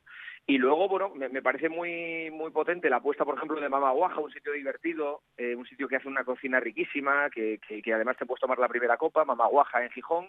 Y 0.49 0.57
luego, 0.57 0.89
bueno, 0.89 1.13
me, 1.13 1.43
parece 1.43 1.69
muy 1.69 2.31
muy 2.31 2.49
potente 2.49 2.89
la 2.89 2.95
apuesta, 2.95 3.23
por 3.23 3.35
ejemplo, 3.35 3.61
de 3.61 3.69
Mama 3.69 3.91
Guaja, 3.91 4.19
un 4.19 4.31
sitio 4.31 4.51
divertido, 4.51 5.21
eh, 5.37 5.55
un 5.55 5.63
sitio 5.67 5.87
que 5.87 5.97
hace 5.97 6.07
una 6.07 6.23
cocina 6.23 6.59
riquísima, 6.59 7.29
que, 7.29 7.59
que, 7.67 7.83
que 7.83 7.93
además 7.93 8.17
te 8.17 8.25
puedes 8.25 8.41
tomar 8.41 8.57
la 8.57 8.67
primera 8.67 8.97
copa, 8.97 9.23
Mama 9.23 9.45
Guaja 9.45 9.83
en 9.83 9.91
Gijón. 9.91 10.27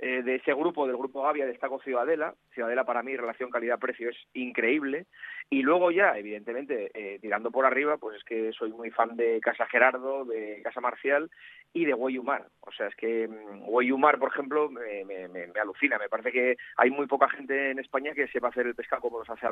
Eh, 0.00 0.22
de 0.22 0.36
ese 0.36 0.54
grupo, 0.54 0.86
del 0.86 0.96
grupo 0.96 1.22
Gavia, 1.22 1.44
destaco 1.44 1.80
Ciudadela. 1.80 2.32
Ciudadela 2.54 2.84
para 2.84 3.02
mí, 3.02 3.16
relación 3.16 3.50
calidad-precio, 3.50 4.10
es 4.10 4.16
increíble. 4.32 5.06
Y 5.50 5.62
luego 5.62 5.90
ya, 5.90 6.16
evidentemente, 6.16 6.90
eh, 6.94 7.18
tirando 7.20 7.50
por 7.50 7.66
arriba, 7.66 7.96
pues 7.96 8.18
es 8.18 8.24
que 8.24 8.52
soy 8.52 8.70
muy 8.70 8.90
fan 8.92 9.16
de 9.16 9.40
Casa 9.40 9.66
Gerardo, 9.66 10.24
de 10.24 10.60
Casa 10.62 10.80
Marcial 10.80 11.28
y 11.72 11.84
de 11.84 11.94
Guayumar. 11.94 12.46
O 12.60 12.70
sea, 12.70 12.86
es 12.86 12.94
que 12.94 13.26
mm, 13.26 13.64
Guayumar, 13.64 14.20
por 14.20 14.30
ejemplo, 14.30 14.70
me, 14.70 15.04
me, 15.04 15.60
alucina. 15.60 15.98
Me 15.98 16.08
parece 16.08 16.30
que 16.30 16.56
hay 16.76 16.90
muy 16.90 17.06
poca 17.06 17.28
gente 17.28 17.72
en 17.72 17.80
España 17.80 18.12
que 18.14 18.28
sepa 18.28 18.48
hacer 18.48 18.68
el 18.68 18.76
pescado 18.76 19.02
como 19.02 19.18
los 19.18 19.30
hace 19.30 19.46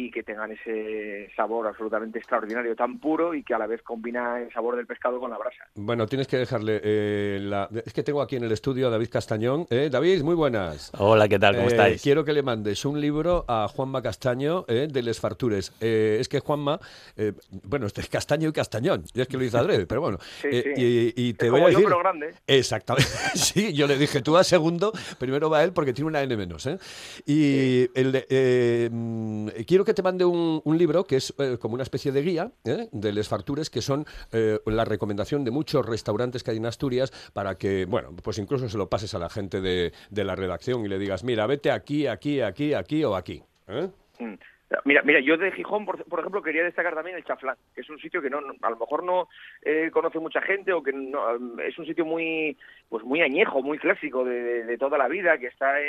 Y 0.00 0.12
que 0.12 0.22
tengan 0.22 0.52
ese 0.52 1.28
sabor 1.34 1.66
absolutamente 1.66 2.20
extraordinario, 2.20 2.76
tan 2.76 3.00
puro 3.00 3.34
y 3.34 3.42
que 3.42 3.52
a 3.54 3.58
la 3.58 3.66
vez 3.66 3.82
combina 3.82 4.40
el 4.40 4.48
sabor 4.52 4.76
del 4.76 4.86
pescado 4.86 5.18
con 5.18 5.28
la 5.28 5.36
brasa. 5.38 5.64
Bueno, 5.74 6.06
tienes 6.06 6.28
que 6.28 6.36
dejarle 6.36 6.80
eh, 6.84 7.38
la... 7.42 7.68
Es 7.84 7.92
que 7.92 8.04
tengo 8.04 8.22
aquí 8.22 8.36
en 8.36 8.44
el 8.44 8.52
estudio 8.52 8.86
a 8.86 8.90
David 8.90 9.08
Castañón. 9.10 9.66
¿eh? 9.70 9.88
David, 9.90 10.22
muy 10.22 10.36
buenas. 10.36 10.92
Hola, 10.96 11.26
¿qué 11.26 11.40
tal? 11.40 11.56
¿Cómo 11.56 11.66
Eh, 11.66 11.72
estáis? 11.72 12.00
Quiero 12.00 12.24
que 12.24 12.32
le 12.32 12.44
mandes 12.44 12.84
un 12.84 13.00
libro 13.00 13.44
a 13.48 13.66
Juanma 13.66 14.00
Castaño 14.00 14.64
eh, 14.68 14.86
de 14.88 15.02
Les 15.02 15.18
Fartures. 15.18 15.72
Eh, 15.80 16.18
es 16.20 16.28
que 16.28 16.38
Juanma, 16.38 16.78
eh, 17.16 17.32
bueno, 17.64 17.86
este 17.88 18.00
es 18.02 18.08
Castaño 18.08 18.50
y 18.50 18.52
Castañón, 18.52 19.02
y 19.12 19.20
es 19.20 19.26
que 19.26 19.36
lo 19.36 19.42
hice 19.42 19.58
adrede, 19.58 19.84
pero 19.88 20.00
bueno. 20.00 20.18
Sí, 20.42 20.46
Eh, 20.52 20.74
sí. 20.76 21.12
Y, 21.16 21.28
y 21.30 21.34
te 21.34 21.46
Es 21.46 21.50
voy 21.50 21.58
como 21.62 21.66
a 21.66 21.70
yo, 21.72 21.78
decir... 21.78 21.88
pero 21.88 21.98
grande. 21.98 22.34
Exactamente. 22.46 23.10
Sí, 23.34 23.72
yo 23.72 23.88
le 23.88 23.96
dije, 23.98 24.22
tú 24.22 24.34
vas 24.34 24.46
segundo, 24.46 24.92
primero 25.18 25.50
va 25.50 25.64
él 25.64 25.72
porque 25.72 25.92
tiene 25.92 26.06
una 26.06 26.22
N 26.22 26.36
menos. 26.36 26.64
¿eh? 26.66 26.78
Y 27.26 27.88
el 27.98 28.12
de- 28.12 28.26
eh, 29.54 29.64
quiero 29.66 29.84
que 29.84 29.94
te 29.94 30.02
mande 30.02 30.24
un, 30.24 30.60
un 30.64 30.78
libro 30.78 31.04
que 31.04 31.16
es 31.16 31.34
eh, 31.38 31.56
como 31.60 31.74
una 31.74 31.82
especie 31.82 32.12
de 32.12 32.22
guía 32.22 32.50
¿eh? 32.64 32.88
de 32.92 33.12
Les 33.12 33.28
Fartures, 33.28 33.70
que 33.70 33.80
son 33.80 34.04
eh, 34.32 34.58
la 34.66 34.84
recomendación 34.84 35.44
de 35.44 35.50
muchos 35.50 35.86
restaurantes 35.86 36.42
que 36.42 36.50
hay 36.52 36.56
en 36.58 36.66
Asturias 36.66 37.10
para 37.32 37.56
que, 37.56 37.84
bueno, 37.86 38.10
pues 38.22 38.38
incluso 38.38 38.68
se 38.68 38.78
lo 38.78 38.88
pases 38.88 39.14
a 39.14 39.18
la 39.18 39.28
gente 39.28 39.60
de, 39.60 39.92
la 40.10 40.34
redacción 40.36 40.84
y 40.84 40.88
le 40.88 40.98
digas, 40.98 41.24
mira, 41.24 41.46
vete 41.46 41.70
aquí, 41.70 42.06
aquí, 42.06 42.40
aquí, 42.40 42.74
aquí 42.74 43.04
o 43.04 43.14
aquí. 43.16 43.42
Mm. 43.68 44.34
Mira, 44.84 45.00
mira, 45.02 45.20
yo 45.20 45.38
de 45.38 45.50
Gijón, 45.52 45.86
por, 45.86 46.04
por 46.04 46.20
ejemplo, 46.20 46.42
quería 46.42 46.62
destacar 46.62 46.94
también 46.94 47.16
el 47.16 47.24
Chaflán, 47.24 47.56
que 47.74 47.80
es 47.80 47.88
un 47.88 47.98
sitio 47.98 48.20
que 48.20 48.28
no, 48.28 48.38
a 48.38 48.70
lo 48.70 48.76
mejor 48.76 49.02
no 49.02 49.28
eh, 49.62 49.88
conoce 49.90 50.18
mucha 50.18 50.42
gente 50.42 50.74
o 50.74 50.82
que 50.82 50.92
no, 50.92 51.58
es 51.62 51.78
un 51.78 51.86
sitio 51.86 52.04
muy, 52.04 52.54
pues 52.90 53.02
muy 53.02 53.22
añejo, 53.22 53.62
muy 53.62 53.78
clásico 53.78 54.24
de, 54.24 54.64
de- 54.64 54.76
toda 54.76 54.98
la 54.98 55.08
vida, 55.08 55.38
que 55.38 55.46
está 55.46 55.80
en, 55.80 55.86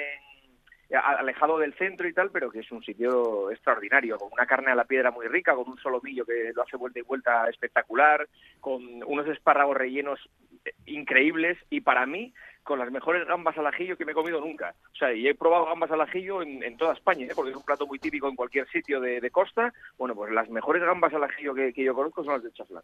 alejado 0.95 1.59
del 1.59 1.73
centro 1.75 2.07
y 2.07 2.13
tal, 2.13 2.31
pero 2.31 2.49
que 2.49 2.59
es 2.59 2.71
un 2.71 2.83
sitio 2.83 3.51
extraordinario, 3.51 4.17
con 4.17 4.29
una 4.31 4.45
carne 4.45 4.71
a 4.71 4.75
la 4.75 4.85
piedra 4.85 5.11
muy 5.11 5.27
rica, 5.27 5.53
con 5.53 5.69
un 5.69 5.77
solomillo 5.77 6.25
que 6.25 6.51
lo 6.55 6.63
hace 6.63 6.77
vuelta 6.77 6.99
y 6.99 7.03
vuelta 7.03 7.47
espectacular, 7.47 8.27
con 8.59 9.03
unos 9.03 9.27
espárragos 9.27 9.77
rellenos 9.77 10.19
eh, 10.65 10.73
increíbles 10.85 11.57
y 11.69 11.81
para 11.81 12.05
mí 12.05 12.33
con 12.63 12.77
las 12.79 12.91
mejores 12.91 13.25
gambas 13.27 13.57
al 13.57 13.65
ajillo 13.67 13.97
que 13.97 14.05
me 14.05 14.11
he 14.11 14.15
comido 14.15 14.39
nunca. 14.39 14.75
O 14.93 14.95
sea, 14.95 15.11
y 15.13 15.27
he 15.27 15.33
probado 15.35 15.65
gambas 15.65 15.89
al 15.91 16.01
ajillo 16.01 16.41
en, 16.43 16.61
en 16.63 16.77
toda 16.77 16.93
España, 16.93 17.25
¿eh? 17.25 17.31
porque 17.35 17.51
es 17.51 17.57
un 17.57 17.63
plato 17.63 17.87
muy 17.87 17.97
típico 17.99 18.27
en 18.29 18.35
cualquier 18.35 18.67
sitio 18.69 18.99
de, 18.99 19.19
de 19.19 19.31
costa. 19.31 19.73
Bueno, 19.97 20.13
pues 20.13 20.31
las 20.31 20.49
mejores 20.49 20.83
gambas 20.83 21.13
al 21.13 21.23
ajillo 21.23 21.53
que, 21.55 21.73
que 21.73 21.83
yo 21.83 21.95
conozco 21.95 22.23
son 22.23 22.33
las 22.33 22.43
de 22.43 22.51
Chaflán. 22.51 22.83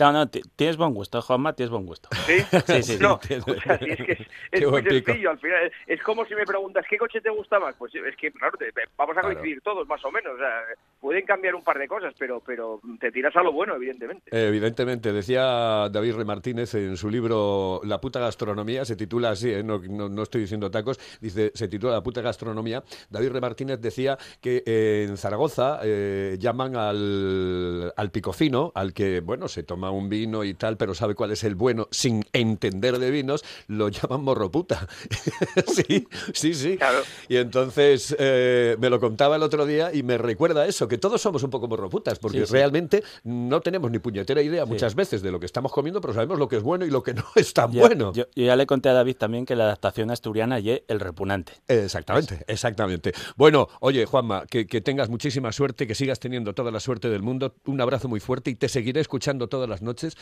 No, 0.00 0.12
no, 0.12 0.28
ti- 0.28 0.40
tienes 0.56 0.76
buen 0.78 0.94
gusto, 0.94 1.20
Juanma, 1.20 1.52
tienes 1.54 1.70
buen 1.70 1.84
gusto. 1.86 2.08
¿Sí? 2.26 2.38
Sí, 2.66 2.82
sí, 2.82 2.98
No, 3.00 3.18
sí. 3.28 3.34
o 3.34 3.60
sea, 3.60 3.78
sí, 3.78 3.84
es 3.90 3.96
que 3.98 4.12
es, 4.12 4.20
es 4.52 4.60
muy 4.62 4.70
buen 4.70 4.84
pico. 4.84 5.06
sencillo. 5.06 5.30
Al 5.30 5.38
final, 5.38 5.72
es 5.86 6.02
como 6.02 6.24
si 6.24 6.34
me 6.34 6.44
preguntas, 6.46 6.84
¿qué 6.88 6.96
coche 6.96 7.20
te 7.20 7.30
gusta 7.30 7.58
más? 7.60 7.74
Pues 7.76 7.94
es 7.94 8.16
que, 8.16 8.30
claro, 8.32 8.56
te- 8.56 8.72
vamos 8.96 9.16
a 9.16 9.20
Claro. 9.20 9.34
coincidir 9.34 9.60
todos, 9.60 9.86
más 9.86 10.02
o 10.04 10.10
menos. 10.10 10.34
O 10.34 10.38
sea, 10.38 10.62
pueden 11.00 11.26
cambiar 11.26 11.54
un 11.54 11.62
par 11.64 11.78
de 11.78 11.88
cosas, 11.88 12.14
pero, 12.18 12.40
pero 12.40 12.80
te 13.00 13.12
tiras 13.12 13.34
a 13.36 13.42
lo 13.42 13.52
bueno, 13.52 13.74
evidentemente. 13.74 14.30
Evidentemente, 14.32 15.12
decía 15.12 15.88
David 15.90 16.14
R. 16.14 16.24
Martínez 16.24 16.74
en 16.74 16.96
su 16.96 17.10
libro 17.10 17.80
La 17.84 18.00
puta 18.00 18.20
gastronomía, 18.20 18.84
se 18.84 18.96
titula 18.96 19.15
titula 19.16 19.30
así, 19.30 19.50
¿eh? 19.50 19.62
no, 19.62 19.78
no- 19.78 20.08
no 20.10 20.22
estoy 20.22 20.42
diciendo 20.42 20.70
tacos, 20.70 20.98
dice, 21.22 21.50
se 21.54 21.68
titula 21.68 21.92
La 21.94 22.02
puta 22.02 22.20
gastronomía. 22.20 22.84
David 23.08 23.28
R. 23.28 23.40
Martínez 23.40 23.80
decía 23.80 24.18
que 24.42 24.62
eh, 24.66 25.06
en 25.08 25.16
Zaragoza 25.16 25.80
eh, 25.82 26.36
llaman 26.38 26.76
al, 26.76 27.92
al 27.96 28.10
picofino, 28.10 28.72
al 28.74 28.92
que, 28.92 29.20
bueno, 29.20 29.48
se 29.48 29.62
toma 29.62 29.90
un 29.90 30.08
vino 30.10 30.44
y 30.44 30.52
tal, 30.54 30.76
pero 30.76 30.94
sabe 30.94 31.14
cuál 31.14 31.30
es 31.30 31.44
el 31.44 31.54
bueno 31.54 31.88
sin 31.90 32.24
entender 32.34 32.98
de 32.98 33.10
vinos, 33.10 33.42
lo 33.68 33.88
llaman 33.88 34.22
morroputa. 34.22 34.86
sí, 35.66 36.06
sí, 36.34 36.52
sí. 36.54 36.76
Claro. 36.76 36.98
Y 37.28 37.36
entonces 37.36 38.14
eh, 38.18 38.76
me 38.78 38.90
lo 38.90 39.00
contaba 39.00 39.36
el 39.36 39.42
otro 39.42 39.64
día 39.64 39.94
y 39.94 40.02
me 40.02 40.18
recuerda 40.18 40.66
eso, 40.66 40.88
que 40.88 40.98
todos 40.98 41.20
somos 41.22 41.42
un 41.42 41.50
poco 41.50 41.68
morroputas, 41.68 42.18
porque 42.18 42.40
Sí, 42.40 42.46
sí. 42.48 42.52
realmente 42.52 43.02
no 43.24 43.60
tenemos 43.62 43.90
ni 43.90 43.98
puñetera 43.98 44.42
idea 44.42 44.66
muchas 44.66 44.94
veces 44.94 45.22
de 45.22 45.30
lo 45.30 45.40
que 45.40 45.46
estamos 45.46 45.72
comiendo, 45.72 46.00
pero 46.02 46.12
sabemos 46.12 46.38
lo 46.38 46.48
que 46.48 46.56
es 46.56 46.62
bueno 46.62 46.84
y 46.84 46.90
lo 46.90 47.02
que 47.02 47.14
no 47.14 47.24
es 47.34 47.54
tan 47.54 47.72
Ya- 47.72 47.80
bueno. 47.80 48.12
Yo, 48.12 48.24
yo 48.34 48.44
ya 48.44 48.56
le 48.56 48.66
conté 48.66 48.88
a 48.88 48.92
David 48.92 49.05
también 49.14 49.46
que 49.46 49.56
la 49.56 49.64
adaptación 49.64 50.10
asturiana 50.10 50.58
y 50.60 50.82
el 50.88 51.00
repugnante. 51.00 51.52
Exactamente, 51.68 52.44
exactamente. 52.46 53.12
Bueno, 53.36 53.68
oye, 53.80 54.04
Juanma, 54.06 54.44
que, 54.46 54.66
que 54.66 54.80
tengas 54.80 55.08
muchísima 55.08 55.52
suerte, 55.52 55.86
que 55.86 55.94
sigas 55.94 56.20
teniendo 56.20 56.52
toda 56.54 56.70
la 56.70 56.80
suerte 56.80 57.08
del 57.08 57.22
mundo. 57.22 57.54
Un 57.66 57.80
abrazo 57.80 58.08
muy 58.08 58.20
fuerte 58.20 58.50
y 58.50 58.54
te 58.54 58.68
seguiré 58.68 59.00
escuchando 59.00 59.48
todas 59.48 59.68
las 59.68 59.82
noches 59.82 60.16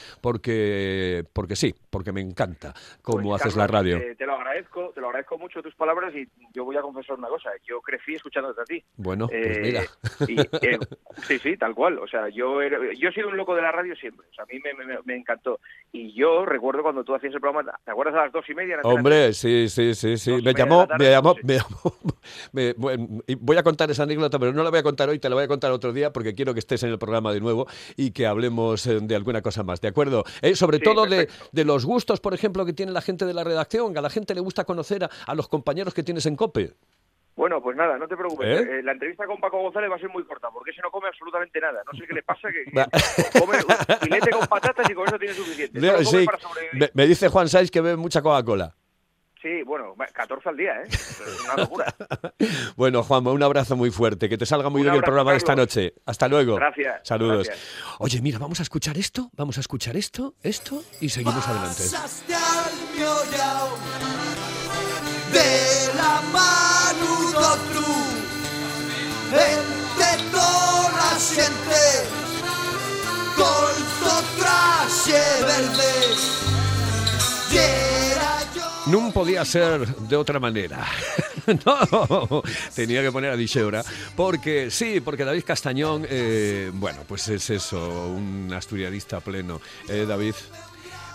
porque, 0.49 1.25
porque 1.33 1.57
sí, 1.57 1.75
porque 1.91 2.12
me 2.12 2.21
encanta 2.21 2.75
cómo 3.03 3.31
Pues, 3.31 3.43
haces 3.43 3.55
Carlos, 3.55 3.71
la 3.73 3.79
radio. 3.79 3.99
Te, 3.99 4.14
te 4.17 4.26
lo 4.26 4.35
agradezco, 4.35 4.91
te 4.95 5.00
lo 5.00 5.07
agradezco 5.09 5.38
mucho 5.38 5.62
tus 5.62 5.75
palabras 5.75 6.14
y 6.14 6.29
yo 6.53 6.64
voy 6.64 6.76
a 6.76 6.83
confesar 6.83 7.17
una 7.19 7.29
cosa. 7.29 7.50
Yo 7.67 7.81
crecí 7.81 8.14
escuchándote 8.14 8.61
a 8.61 8.64
ti. 8.64 8.85
Bueno, 8.97 9.29
pues 9.29 9.57
Eh, 9.59 9.61
mira. 9.62 9.83
y, 10.29 10.41
eh, 10.41 10.79
sí, 11.26 11.38
sí, 11.38 11.57
tal 11.57 11.75
cual. 11.75 11.99
O 11.99 12.07
sea, 12.07 12.29
yo 12.29 12.61
era- 12.62 12.79
yo 12.99 13.09
he 13.09 13.12
sido 13.12 13.29
un 13.29 13.37
loco 13.37 13.55
de 13.55 13.62
la 13.62 13.73
radio 13.73 13.95
siempre. 13.97 14.26
O 14.31 14.35
sea, 14.35 14.45
a 14.45 14.47
mí 14.47 14.59
me, 14.61 14.75
me- 14.85 14.99
me 15.05 15.17
encantó. 15.17 15.61
Y 15.93 16.12
yo 16.14 16.45
recuerdo 16.45 16.83
cuando 16.83 17.05
tú 17.05 17.14
hacías 17.14 17.35
el 17.35 17.41
programa, 17.41 17.73
¿te 17.85 17.91
acuerdas 17.91 18.14
a 18.17 18.25
las 18.25 18.33
dos 18.33 18.49
y 18.49 18.55
media? 18.55 18.74
Hombre, 18.83 19.33
sí, 19.33 19.69
sí, 19.69 19.95
sí, 19.95 20.16
sí. 20.16 20.33
Me 20.43 20.52
llamó, 20.54 20.87
tarde, 20.87 21.04
me 21.04 21.11
llamó, 21.11 21.35
sí. 21.35 21.40
me 21.45 21.54
llamó. 21.54 21.95
me- 22.52 22.73
bueno, 22.75 23.09
voy 23.38 23.57
a 23.57 23.62
contar 23.62 23.90
esa 23.90 24.02
anécdota, 24.04 24.38
pero 24.38 24.52
no 24.52 24.62
la 24.62 24.71
voy 24.71 24.78
a 24.81 24.83
contar 24.83 25.09
hoy, 25.09 25.19
te 25.19 25.28
la 25.28 25.35
voy 25.35 25.45
a 25.45 25.49
contar 25.49 25.71
otro 25.73 25.93
día 25.93 26.12
porque 26.12 26.35
quiero 26.35 26.52
que 26.54 26.61
estés 26.61 26.83
en 26.83 26.90
el 26.90 26.99
programa 26.99 27.33
de 27.33 27.40
nuevo 27.40 27.66
y 27.97 28.11
que 28.11 28.26
hablemos 28.26 28.87
eh, 28.87 29.00
de 29.00 29.14
alguna 29.14 29.43
cosa 29.43 29.62
más, 29.62 29.81
¿de 29.81 29.88
acuerdo? 29.88 30.25
Eh, 30.43 30.57
sobre 30.57 30.78
Sí, 30.78 30.85
todo 30.85 31.07
de 31.07 31.64
los 31.64 31.85
gustos, 31.85 32.21
por 32.21 32.35
ejemplo, 32.35 32.64
que 32.66 32.73
tiene 32.73 32.93
la 32.93 33.00
gente 33.02 33.25
de 33.26 33.35
la 33.35 33.45
redacción. 33.45 33.93
que 33.93 33.99
A 33.99 34.02
la 34.02 34.11
gente 34.11 34.35
le 34.35 34.40
gusta 34.40 34.64
conocer 34.64 35.04
a, 35.04 35.11
a 35.26 35.35
los 35.35 35.49
compañeros 35.49 35.95
que 35.95 36.02
tienes 36.02 36.26
en 36.26 36.37
COPE. 36.37 36.73
Bueno, 37.37 37.61
pues 37.61 37.76
nada, 37.76 37.99
no 37.99 38.07
te 38.07 38.17
preocupes. 38.17 38.47
¿Eh? 38.61 38.79
Eh, 38.79 38.83
La 38.83 38.93
entrevista 38.93 39.26
con 39.26 39.38
Paco 39.41 39.59
González 39.61 39.91
va 39.91 39.97
a 39.97 39.99
ser 39.99 40.09
muy 40.09 40.25
corta, 40.25 40.49
porque 40.53 40.71
ese 40.71 40.81
no 40.83 40.91
come 40.91 41.09
absolutamente 41.09 41.61
nada. 41.61 41.83
No 41.91 41.99
sé 41.99 42.07
qué 42.07 42.14
le 42.14 42.23
pasa, 42.23 42.49
que, 42.50 42.64
come 43.41 43.57
un 43.59 43.99
filete 44.00 44.31
con 44.31 44.47
patatas 44.47 44.88
y 44.88 44.95
con 44.95 45.07
eso 45.09 45.19
tiene 45.19 45.35
suficiente. 45.35 45.81
Solo 45.81 45.93
come 45.95 46.05
Sí, 46.21 46.26
para 46.26 46.38
sobrevivir. 46.38 46.81
me, 46.81 46.91
me 46.95 47.07
dice 47.09 47.29
Juan 47.29 47.49
Saiz 47.49 47.71
que 47.71 47.81
bebe 47.81 47.97
mucha 47.97 48.23
Coca-Cola. 48.23 48.75
Sí, 49.43 49.62
bueno, 49.62 49.95
va, 49.95 50.07
14 50.07 50.49
al 50.49 50.57
día, 50.57 50.73
¿eh? 50.81 50.85
Es 50.88 51.41
una 51.45 51.57
locura. 51.64 51.95
Bueno, 52.76 53.03
Juanma, 53.03 53.31
un 53.31 53.43
abrazo 53.43 53.76
muy 53.76 53.91
fuerte. 53.91 54.29
Que 54.29 54.38
te 54.38 54.47
salga 54.47 54.71
muy 54.71 54.81
Un 54.81 54.85
bien 54.87 54.95
el 54.97 55.03
programa 55.03 55.33
de 55.33 55.37
esta 55.37 55.55
noche. 55.55 55.93
Hasta 56.07 56.29
luego. 56.29 56.55
Gracias, 56.57 57.00
Saludos. 57.07 57.47
gracias. 57.49 57.95
Oye, 57.99 58.23
mira, 58.23 58.38
vamos 58.38 58.61
a 58.61 58.62
escuchar 58.62 58.97
esto, 58.97 59.31
vamos 59.37 59.59
a 59.59 59.61
escuchar 59.61 59.97
esto, 59.97 60.35
esto 60.43 60.83
y 61.00 61.11
seguimos 61.11 61.47
adelante. 61.47 61.83
De 65.33 65.95
la 65.97 66.23
mano 66.33 66.63
entre 69.34 70.30
toda 70.30 70.92
la 70.92 71.18
gente 71.18 71.82
con 73.37 73.75
verde 75.06 75.92
No 78.87 79.12
podía 79.12 79.44
ser 79.44 79.87
de 79.87 80.16
otra 80.16 80.38
manera. 80.38 80.87
no, 81.64 82.42
tenía 82.75 83.02
que 83.02 83.11
poner 83.11 83.30
a 83.30 83.37
Dixeura. 83.37 83.82
Porque, 84.16 84.70
sí, 84.70 85.00
porque 85.00 85.25
David 85.25 85.44
Castañón, 85.46 86.06
eh, 86.08 86.70
bueno, 86.75 87.00
pues 87.06 87.28
es 87.28 87.50
eso, 87.50 88.08
un 88.08 88.52
asturianista 88.52 89.20
pleno. 89.20 89.61
Eh, 89.88 90.04
David, 90.06 90.34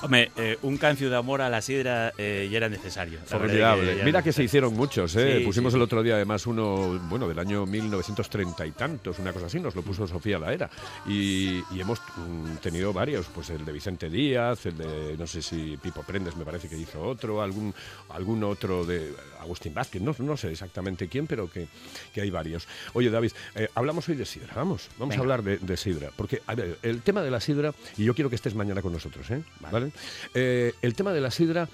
Hombre, 0.01 0.31
eh, 0.37 0.57
un 0.61 0.77
cancio 0.77 1.09
de 1.09 1.17
amor 1.17 1.41
a 1.41 1.49
la 1.49 1.61
sidra 1.61 2.13
eh, 2.17 2.47
ya 2.49 2.57
era 2.57 2.69
necesario. 2.69 3.19
Formidable. 3.25 3.97
ya 3.97 4.05
Mira 4.05 4.21
que 4.21 4.31
se 4.31 4.43
hicieron 4.43 4.73
muchos, 4.73 5.13
¿eh? 5.17 5.39
Sí, 5.39 5.45
Pusimos 5.45 5.73
sí, 5.73 5.77
el 5.77 5.81
sí. 5.81 5.83
otro 5.83 6.01
día 6.01 6.15
además 6.15 6.47
uno, 6.47 6.99
bueno, 7.09 7.27
del 7.27 7.37
año 7.37 7.65
1930 7.65 8.65
y 8.65 8.71
tantos, 8.71 9.19
una 9.19 9.33
cosa 9.33 9.47
así, 9.47 9.59
nos 9.59 9.75
lo 9.75 9.81
puso 9.81 10.07
Sofía 10.07 10.39
Laera. 10.39 10.69
Y, 11.05 11.61
y 11.73 11.81
hemos 11.81 11.99
mm, 11.99 12.55
tenido 12.61 12.93
varios, 12.93 13.25
pues 13.27 13.49
el 13.49 13.65
de 13.65 13.71
Vicente 13.73 14.09
Díaz, 14.09 14.65
el 14.67 14.77
de, 14.77 15.17
no 15.17 15.27
sé 15.27 15.41
si 15.41 15.77
Pipo 15.77 16.03
Prendes 16.03 16.37
me 16.37 16.45
parece 16.45 16.69
que 16.69 16.77
hizo 16.77 17.01
otro, 17.01 17.41
algún, 17.41 17.73
algún 18.09 18.43
otro 18.45 18.85
de 18.85 19.13
Agustín 19.41 19.73
Vázquez, 19.73 20.01
no, 20.01 20.15
no 20.19 20.37
sé 20.37 20.49
exactamente 20.51 21.09
quién, 21.09 21.27
pero 21.27 21.51
que, 21.51 21.67
que 22.13 22.21
hay 22.21 22.29
varios. 22.29 22.67
Oye, 22.93 23.09
David, 23.09 23.31
eh, 23.55 23.67
hablamos 23.75 24.07
hoy 24.07 24.15
de 24.15 24.25
sidra, 24.25 24.53
vamos, 24.55 24.89
vamos 24.97 25.17
a 25.17 25.19
hablar 25.19 25.43
de, 25.43 25.57
de 25.57 25.75
sidra, 25.75 26.09
porque, 26.15 26.41
a 26.47 26.55
ver, 26.55 26.77
el 26.83 27.01
tema 27.01 27.21
de 27.21 27.31
la 27.31 27.41
sidra, 27.41 27.73
y 27.97 28.05
yo 28.05 28.15
quiero 28.15 28.29
que 28.29 28.37
estés 28.37 28.55
mañana 28.55 28.81
con 28.81 28.93
nosotros, 28.93 29.29
¿eh? 29.31 29.43
¿Vale? 29.59 29.88
Eh, 30.33 30.73
el 30.81 30.95
tema 30.95 31.13
de 31.13 31.21
la 31.21 31.31
sidra... 31.31 31.69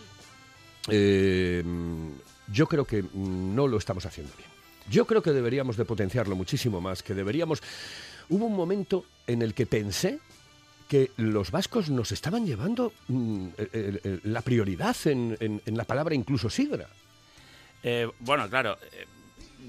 Eh, 0.89 1.63
yo 2.51 2.67
creo 2.67 2.85
que 2.85 3.03
no 3.13 3.67
lo 3.67 3.77
estamos 3.77 4.05
haciendo 4.05 4.31
bien. 4.37 4.49
Yo 4.87 5.07
creo 5.07 5.23
que 5.23 5.31
deberíamos 5.31 5.77
de 5.77 5.85
potenciarlo 5.85 6.35
muchísimo 6.35 6.79
más, 6.79 7.01
que 7.01 7.15
deberíamos... 7.15 7.63
Hubo 8.29 8.45
un 8.45 8.55
momento 8.55 9.05
en 9.25 9.41
el 9.41 9.55
que 9.55 9.65
pensé 9.65 10.19
que 10.87 11.09
los 11.17 11.49
vascos 11.49 11.89
nos 11.89 12.11
estaban 12.11 12.45
llevando 12.45 12.93
mm, 13.07 13.47
la 14.25 14.41
prioridad 14.41 14.95
en, 15.05 15.61
la 15.65 15.85
palabra 15.85 16.13
incluso 16.13 16.49
sidra. 16.51 16.87
Eh, 17.81 18.07
bueno, 18.19 18.47
claro, 18.47 18.77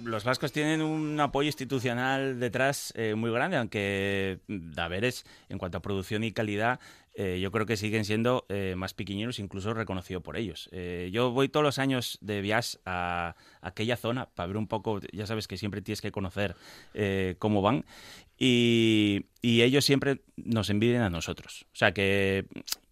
los 0.05 0.25
vascos 0.25 0.53
tienen 0.53 0.83
un 0.83 1.19
apoyo 1.19 1.47
institucional 1.47 2.39
detrás 2.39 2.93
muy 3.17 3.31
grande, 3.31 3.57
aunque 3.57 4.41
mm, 4.49 4.73
Daveres, 4.73 5.25
en 5.49 5.57
cuanto 5.57 5.79
a 5.79 5.83
producción 5.83 6.25
y 6.25 6.33
calidad, 6.33 6.79
eh, 7.19 7.41
yo 7.41 7.51
creo 7.51 7.65
que 7.65 7.79
siguen 7.79 8.05
siendo 8.05 8.45
eh, 8.51 8.75
más 8.77 8.93
piquiñeros, 8.93 9.39
incluso 9.39 9.73
reconocido 9.73 10.21
por 10.21 10.37
ellos. 10.37 10.69
Eh, 10.71 11.09
yo 11.13 11.31
voy 11.31 11.49
todos 11.49 11.65
los 11.65 11.79
años 11.79 12.19
de 12.21 12.43
viaje 12.43 12.79
a, 12.85 13.37
aquella 13.63 13.97
zona 13.97 14.27
para 14.27 14.47
ver 14.49 14.59
un 14.59 14.67
poco, 14.67 15.01
ya 15.13 15.27
sabes 15.27 15.49
que 15.49 15.57
siempre 15.57 15.81
tienes 15.81 16.03
que 16.03 16.13
conocer 16.13 16.57
eh, 16.93 17.37
cómo 17.39 17.63
van, 17.63 17.87
y, 18.39 19.25
y 19.41 19.63
ellos 19.63 19.87
siempre 19.87 20.21
nos 20.37 20.69
envidian 20.69 21.03
a 21.03 21.09
nosotros. 21.09 21.67
O 21.73 21.77
sea, 21.77 21.93
que, 21.93 22.45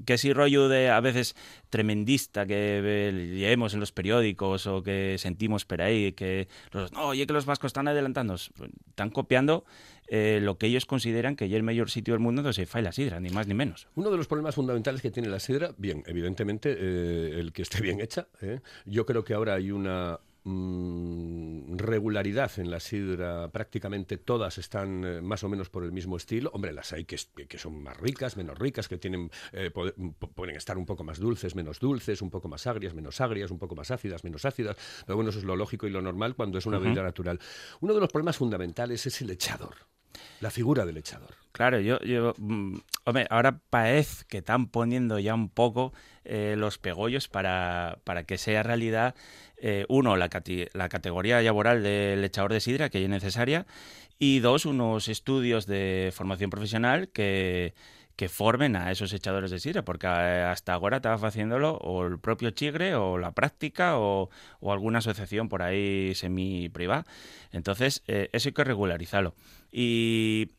que 0.07 0.14
ese 0.14 0.33
rollo 0.33 0.69
de 0.71 0.88
a 0.88 1.00
veces 1.00 1.37
tremendista 1.69 2.47
que 2.47 3.11
leemos 3.12 3.75
en 3.75 3.81
los 3.81 3.93
periódicos 3.93 4.66
o 4.66 4.83
que 4.83 5.16
sentimos 5.19 5.66
por 5.66 5.83
ahí, 5.83 6.12
que 6.12 6.49
los, 6.73 6.93
no, 6.93 7.09
oye, 7.09 7.26
que 7.26 7.35
los 7.35 7.45
vascos 7.45 7.71
están 7.71 7.88
adelantando, 7.88 8.37
están 8.37 9.11
copiando 9.11 9.66
eh, 10.08 10.38
lo 10.42 10.58
que 10.58 10.66
ellos 10.66 10.87
consideran 10.87 11.37
que 11.37 11.49
ya 11.49 11.56
es 11.56 11.61
el 11.61 11.62
mayor 11.62 11.90
sitio 11.90 12.14
del 12.14 12.20
mundo 12.20 12.42
donde 12.42 12.54
se 12.54 12.66
fa 12.66 12.80
la 12.80 12.92
sidra, 12.92 13.20
ni 13.20 13.30
más 13.30 13.46
ni 13.46 13.54
menos. 13.54 13.88
Uno 13.94 14.11
de 14.11 14.16
los 14.16 14.26
problemas 14.26 14.54
fundamentales 14.54 15.00
que 15.02 15.11
tiene 15.11 15.28
la 15.28 15.40
sidra, 15.40 15.75
bien, 15.78 16.02
evidentemente, 16.06 16.76
eh, 16.78 17.40
el 17.40 17.52
que 17.52 17.62
esté 17.62 17.80
bien 17.80 18.00
hecha. 18.00 18.28
¿eh? 18.40 18.61
Yo 18.84 19.06
creo 19.06 19.25
que 19.25 19.34
ahora 19.34 19.54
hay 19.54 19.70
una 19.70 20.18
mm, 20.45 21.77
regularidad 21.79 22.51
en 22.59 22.71
la 22.71 22.81
sidra, 22.81 23.49
prácticamente 23.49 24.17
todas 24.19 24.59
están 24.59 25.05
eh, 25.05 25.21
más 25.21 25.43
o 25.45 25.49
menos 25.49 25.69
por 25.71 25.85
el 25.85 25.93
mismo 25.93 26.17
estilo. 26.17 26.51
Hombre, 26.53 26.73
las 26.73 26.93
hay 26.93 27.05
que, 27.05 27.17
que 27.49 27.59
son 27.59 27.83
más 27.83 27.97
ricas, 27.97 28.37
menos 28.37 28.59
ricas, 28.59 28.89
que 28.89 28.99
tienen 28.99 29.31
eh, 29.53 29.71
p- 29.71 30.27
pueden 30.35 30.57
estar 30.57 30.79
un 30.79 30.87
poco 30.87 31.05
más 31.05 31.19
dulces, 31.19 31.55
menos 31.55 31.81
dulces, 31.81 32.23
un 32.23 32.31
poco 32.31 32.49
más 32.49 32.67
agrias, 32.67 32.95
menos 32.95 33.21
agrias, 33.21 33.51
un 33.51 33.59
poco 33.59 33.75
más 33.75 33.91
ácidas, 33.91 34.25
menos 34.25 34.45
ácidas. 34.45 34.77
Pero 35.07 35.17
bueno, 35.17 35.31
eso 35.31 35.39
es 35.39 35.45
lo 35.45 35.57
lógico 35.57 35.87
y 35.87 35.91
lo 35.91 36.03
normal 36.03 36.35
cuando 36.35 36.59
es 36.59 36.67
una 36.67 36.79
bebida 36.79 37.03
natural. 37.03 37.39
Uno 37.81 37.95
de 37.95 38.01
los 38.01 38.11
problemas 38.11 38.37
fundamentales 38.37 39.07
es 39.07 39.21
el 39.23 39.31
echador, 39.31 39.75
la 40.41 40.51
figura 40.51 40.85
del 40.87 40.97
echador. 40.97 41.35
Claro, 41.53 41.79
yo, 41.81 42.01
yo 42.01 42.35
mm, 42.39 42.79
hombre, 43.05 43.27
ahora 43.31 43.61
parece 43.71 44.25
que 44.29 44.39
están 44.39 44.67
poniendo 44.67 45.19
ya 45.21 45.35
un 45.35 45.49
poco 45.49 45.93
eh, 46.25 46.57
los 46.59 46.79
pegollos 46.79 47.29
para, 47.29 47.99
para 48.05 48.25
que 48.25 48.39
sea 48.39 48.63
realidad, 48.65 49.15
eh, 49.66 49.87
uno, 49.88 50.14
la, 50.16 50.28
la 50.75 50.88
categoría 50.90 51.40
laboral 51.40 51.83
del 51.83 52.23
echador 52.23 52.52
de 52.52 52.61
sidra, 52.61 52.90
que 52.90 53.02
es 53.02 53.09
necesaria, 53.09 53.64
y 54.18 54.40
dos, 54.40 54.66
unos 54.66 55.09
estudios 55.09 55.64
de 55.66 56.12
formación 56.14 56.50
profesional 56.50 57.09
que, 57.09 57.73
que 58.14 58.28
formen 58.28 58.76
a 58.76 58.90
esos 58.90 59.14
echadores 59.14 59.50
de 59.50 59.59
sidra, 59.59 59.83
porque 59.83 60.06
eh, 60.06 60.42
hasta 60.42 60.75
ahora 60.75 60.99
estaba 60.99 61.28
haciéndolo 61.28 61.78
o 61.78 62.06
el 62.06 62.18
propio 62.18 62.50
Chigre 62.50 62.94
o 62.94 63.16
la 63.16 63.33
práctica 63.33 63.99
o, 63.99 64.28
o 64.61 64.73
alguna 64.73 64.99
asociación 64.99 65.49
por 65.49 65.62
ahí 65.62 66.14
semi-privada. 66.14 67.06
Entonces, 67.50 68.02
eh, 68.06 68.28
eso 68.33 68.50
hay 68.50 68.52
que 68.52 68.64
regularizarlo. 68.64 69.35
Y 69.73 70.50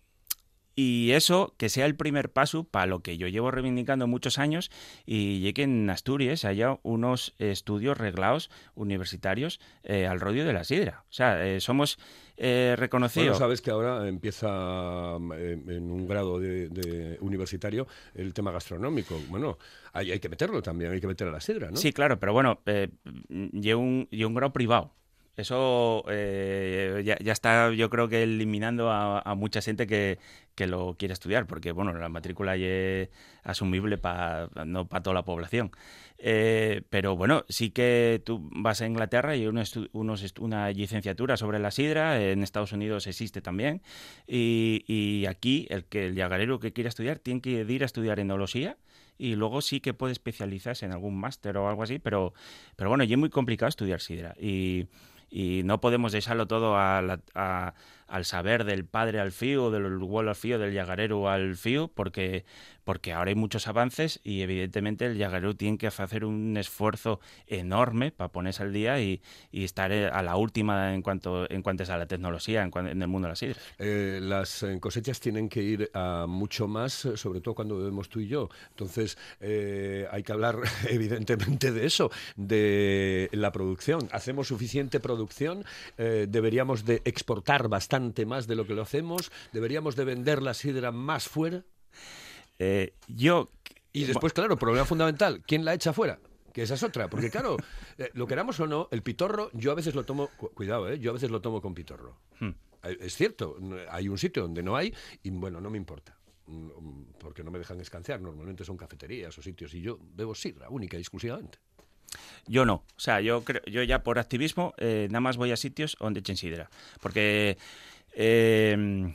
y 0.76 1.12
eso 1.12 1.54
que 1.58 1.70
sea 1.70 1.86
el 1.86 1.96
primer 1.96 2.32
paso 2.32 2.64
para 2.66 2.86
lo 2.86 3.00
que 3.00 3.18
yo 3.18 3.28
llevo 3.28 3.52
reivindicando 3.52 4.08
muchos 4.08 4.40
años 4.40 4.72
y 5.06 5.40
llegue 5.40 5.64
en 5.64 5.90
Asturias 5.90 6.46
haya 6.46 6.78
unos 6.84 7.34
estudios 7.40 7.98
reglados 7.98 8.50
universitarios 8.76 9.60
eh, 9.84 10.06
al 10.08 10.20
rodio 10.20 10.46
de 10.46 10.54
la 10.54 10.64
sidra. 10.64 11.04
O 11.10 11.14
sea, 11.14 11.46
eh, 11.46 11.60
somos 11.62 11.98
eh, 12.38 12.76
reconocidos. 12.78 13.28
Bueno, 13.30 13.40
sabes 13.40 13.62
que 13.62 13.72
ahora 13.72 14.08
empieza 14.08 15.18
eh, 15.38 15.58
en 15.68 15.92
un 15.92 16.08
grado 16.08 16.40
de, 16.40 16.68
de 16.68 17.18
universitario 17.22 17.88
el 18.14 18.34
tema 18.34 18.52
gastronómico. 18.52 19.20
Bueno, 19.30 19.58
hay, 19.94 20.12
hay 20.12 20.20
que 20.20 20.28
meterlo 20.30 20.62
también, 20.62 20.92
hay 20.92 21.00
que 21.00 21.08
meter 21.08 21.28
a 21.28 21.32
la 21.32 21.40
sidra, 21.40 21.72
¿no? 21.72 21.78
Sí, 21.78 21.94
claro, 21.94 22.20
pero 22.20 22.34
bueno, 22.34 22.60
eh, 22.66 22.90
llevo 23.30 23.82
un, 23.82 24.08
llevo 24.12 24.30
un 24.30 24.36
grado 24.36 24.52
privado. 24.52 24.92
Eso 25.38 26.06
eh, 26.10 27.02
ya, 27.04 27.18
ya 27.20 27.34
está, 27.34 27.72
yo 27.74 27.90
creo 27.90 28.08
que 28.08 28.24
eliminando 28.24 28.90
a, 28.90 29.20
a 29.20 29.36
mucha 29.36 29.62
gente 29.62 29.86
que, 29.86 30.18
que 30.56 30.68
lo 30.68 30.96
quiere 30.98 31.14
estudiar, 31.14 31.46
porque 31.48 31.72
bueno, 31.74 31.94
la 31.94 32.10
matrícula 32.10 32.56
ya 32.58 32.66
es 32.68 33.10
asumible 33.44 33.98
para 33.98 34.50
no 34.66 34.88
para 34.88 35.04
toda 35.04 35.14
la 35.14 35.26
población. 35.26 35.72
Eh, 36.18 36.82
pero 36.90 37.16
bueno, 37.18 37.44
sí 37.50 37.72
que 37.72 38.22
tú 38.26 38.40
vas 38.52 38.82
a 38.82 38.88
Inglaterra 38.88 39.36
y 39.36 39.42
hay 39.42 39.48
unos 39.48 39.76
una 40.40 40.70
licenciatura 40.72 41.36
sobre 41.38 41.60
la 41.60 41.72
sidra, 41.72 42.22
en 42.22 42.42
Estados 42.42 42.72
Unidos 42.72 43.06
existe 43.06 43.42
también, 43.42 43.82
y, 44.28 44.84
y 44.88 45.26
aquí 45.26 45.68
el 45.70 45.84
que 45.86 46.08
el 46.08 46.16
llagarero 46.16 46.60
que 46.60 46.74
quiera 46.74 46.88
estudiar 46.88 47.20
tiene 47.20 47.42
que 47.42 47.66
ir 47.68 47.84
a 47.84 47.86
estudiar 47.86 48.20
enología 48.20 48.78
y 49.18 49.36
luego 49.36 49.62
sí 49.62 49.80
que 49.82 49.94
puede 49.94 50.14
especializarse 50.14 50.86
en 50.86 50.92
algún 50.92 51.18
máster 51.20 51.58
o 51.58 51.70
algo 51.70 51.84
así, 51.84 52.00
pero, 52.00 52.34
pero 52.76 52.90
bueno, 52.90 53.04
y 53.04 53.12
es 53.12 53.18
muy 53.20 53.30
complicado 53.30 53.70
estudiar 53.70 54.02
sidra 54.02 54.36
y, 54.40 54.88
y 55.30 55.62
no 55.64 55.80
podemos 55.82 56.12
dejarlo 56.12 56.48
todo 56.48 56.78
a 56.78 57.02
la- 57.02 57.22
a- 57.34 57.74
al 58.08 58.26
saber 58.26 58.64
del 58.66 58.86
padre 58.86 59.20
al 59.20 59.32
fío, 59.32 59.72
del 59.72 59.86
abuelo 59.86 60.30
al 60.30 60.36
fío, 60.36 60.60
del 60.60 60.74
llagarero 60.74 61.30
al 61.30 61.56
fío, 61.56 61.88
porque, 61.88 62.46
porque 62.84 63.14
ahora 63.14 63.30
hay 63.30 63.36
muchos 63.36 63.68
avances 63.68 64.20
y 64.24 64.42
evidentemente 64.42 65.06
el 65.06 65.18
llagarero 65.18 65.56
tiene 65.56 65.78
que 65.78 65.88
hacer 65.88 66.26
un 66.26 66.56
esfuerzo 66.58 67.20
enorme 67.48 68.12
para 68.12 68.30
ponerse 68.30 68.64
al 68.64 68.74
día 68.74 69.00
y, 69.00 69.22
y 69.52 69.64
estar 69.64 69.92
eh, 69.92 70.08
a 70.08 70.22
la 70.22 70.36
última 70.36 70.94
en 70.94 71.02
cuanto 71.02 71.50
en 71.50 71.62
cuanto 71.62 71.84
a 71.92 71.98
la 71.98 72.06
tecnología 72.06 72.64
en, 72.64 73.02
el 73.02 73.08
mundo 73.08 73.28
de 73.28 73.32
la 73.32 73.36
sidra. 73.36 73.60
Eh, 73.80 74.20
las 74.22 74.64
eh, 74.64 74.80
cosechas 74.80 75.20
tienen 75.20 75.50
que 75.50 75.62
ir 75.62 75.90
a 75.94 76.26
mucho 76.28 76.68
más, 76.68 76.94
sobre 76.94 77.42
todo 77.42 77.56
cuando 77.56 77.78
bebemos 77.78 78.10
tú 78.10 78.20
y 78.20 78.28
yo. 78.28 78.50
Entonces, 78.70 79.18
hay 79.40 80.24
que 80.24 80.32
hablar 80.32 80.60
evidentemente 80.90 81.72
de 81.72 81.86
eso, 81.86 82.12
de 82.36 83.30
la 83.32 83.52
producción. 83.52 84.08
¿Hacemos 84.12 84.48
suficiente 84.48 85.00
producción? 85.00 85.64
¿Deberíamos 85.98 86.86
de 86.86 87.02
exportar 87.06 87.68
bastante 87.68 87.95
más 88.26 88.48
de 88.48 88.56
lo 88.56 88.66
que 88.66 88.74
lo 88.74 88.82
hacemos? 88.82 89.32
¿Deberíamos 89.54 89.96
de 89.96 90.06
vender 90.06 90.42
la 90.42 90.54
sidra 90.54 90.92
más 90.92 91.28
fuera? 91.28 91.64
Eh, 92.60 92.94
yo 93.08 93.50
Y 93.94 94.04
después, 94.06 94.34
claro, 94.34 94.58
problema 94.58 94.86
fundamental, 94.86 95.42
¿quién 95.46 95.66
la 95.66 95.74
echa 95.74 95.94
fuera? 95.94 96.20
Que 96.54 96.62
esa 96.64 96.76
es 96.76 96.84
otra, 96.84 97.10
porque 97.10 97.30
claro, 97.30 97.58
eh, 97.98 98.10
lo 98.14 98.28
queramos 98.28 98.60
o 98.62 98.68
no, 98.68 98.88
el 98.92 99.02
pitorro, 99.04 99.50
yo 99.54 99.72
a 99.72 99.76
veces 99.76 99.94
lo 99.94 100.06
tomo, 100.06 100.30
cu- 100.38 100.52
cuidado, 100.54 100.90
eh, 100.90 101.00
yo 101.00 101.12
a 101.12 101.14
veces 101.14 101.30
lo 101.30 101.42
tomo 101.42 101.62
con 101.62 101.74
pitorro. 101.74 102.18
Hmm. 102.40 102.52
Eh, 102.84 102.98
Es 103.02 103.16
cierto, 103.16 103.58
hay 103.90 104.08
un 104.08 104.18
sitio 104.18 104.44
donde 104.44 104.64
no 104.64 104.76
hay 104.76 104.94
y 105.24 105.30
bueno, 105.32 105.60
no 105.60 105.70
me 105.70 105.78
importa. 105.78 106.18
mm, 106.48 106.70
Porque 107.20 107.44
no 107.44 107.52
me 107.52 107.60
dejan 107.60 107.82
escanciar, 107.82 108.22
normalmente 108.22 108.64
son 108.64 108.78
cafeterías 108.78 109.38
o 109.38 109.42
sitios 109.42 109.74
y 109.74 109.82
yo 109.82 110.00
bebo 110.16 110.34
sidra, 110.34 110.70
única 110.70 110.96
y 110.96 111.02
exclusivamente. 111.02 111.58
Yo 112.48 112.66
no. 112.66 112.76
O 112.76 113.00
sea, 113.00 113.22
yo 113.22 113.44
creo, 113.44 113.62
yo 113.66 113.84
ya 113.84 114.04
por 114.04 114.20
activismo 114.20 114.74
eh, 114.78 115.08
nada 115.10 115.22
más 115.22 115.38
voy 115.38 115.52
a 115.52 115.58
sitios 115.58 115.98
donde 116.00 116.20
echen 116.22 116.38
sidra. 116.38 116.70
Porque 117.02 117.58
eh, 118.14 119.14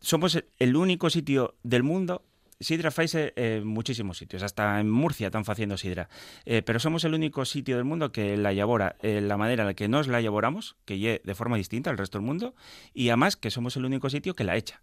somos 0.00 0.42
el- 0.58 0.76
único 0.76 1.10
sitio 1.10 1.54
del 1.62 1.82
mundo. 1.82 2.22
Sidra 2.62 2.90
faise 2.90 3.32
en 3.36 3.66
muchísimos 3.66 4.18
sitios, 4.18 4.42
hasta 4.42 4.80
en 4.80 4.90
Murcia 4.90 5.28
están 5.28 5.44
haciendo 5.46 5.78
sidra. 5.78 6.10
Eh, 6.44 6.60
pero 6.60 6.78
somos 6.78 7.04
el 7.04 7.14
único 7.14 7.46
sitio 7.46 7.76
del 7.76 7.86
mundo 7.86 8.12
que 8.12 8.36
la 8.36 8.52
elabora 8.52 8.96
eh, 9.00 9.22
la 9.22 9.38
manera 9.38 9.62
en 9.62 9.68
la 9.68 9.74
que 9.74 9.88
nos 9.88 10.08
la 10.08 10.18
elaboramos, 10.18 10.76
que 10.84 10.98
lle 10.98 11.22
de 11.24 11.34
forma 11.34 11.56
distinta 11.56 11.88
al 11.88 11.96
resto 11.96 12.18
del 12.18 12.26
mundo, 12.26 12.54
y 12.92 13.08
además 13.08 13.36
que 13.36 13.50
somos 13.50 13.76
el 13.76 13.86
único 13.86 14.10
sitio 14.10 14.34
que 14.34 14.44
la 14.44 14.56
echa. 14.56 14.82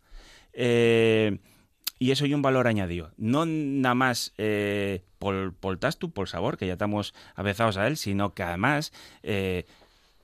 Eh, 0.54 1.38
y 2.00 2.12
eso 2.12 2.26
hay 2.26 2.34
un 2.34 2.42
valor 2.42 2.68
añadido. 2.68 3.12
No 3.18 3.46
nada 3.46 3.96
más 3.96 4.34
eh, 4.38 5.04
por, 5.20 5.54
por 5.54 5.78
tastu, 5.78 6.12
por 6.12 6.30
sabor, 6.30 6.58
que 6.58 6.68
ya 6.68 6.74
estamos 6.74 7.14
avezados 7.36 7.78
a 7.78 7.88
él, 7.88 7.98
sino 7.98 8.34
que 8.34 8.44
además 8.44 8.94
eh, 9.24 9.66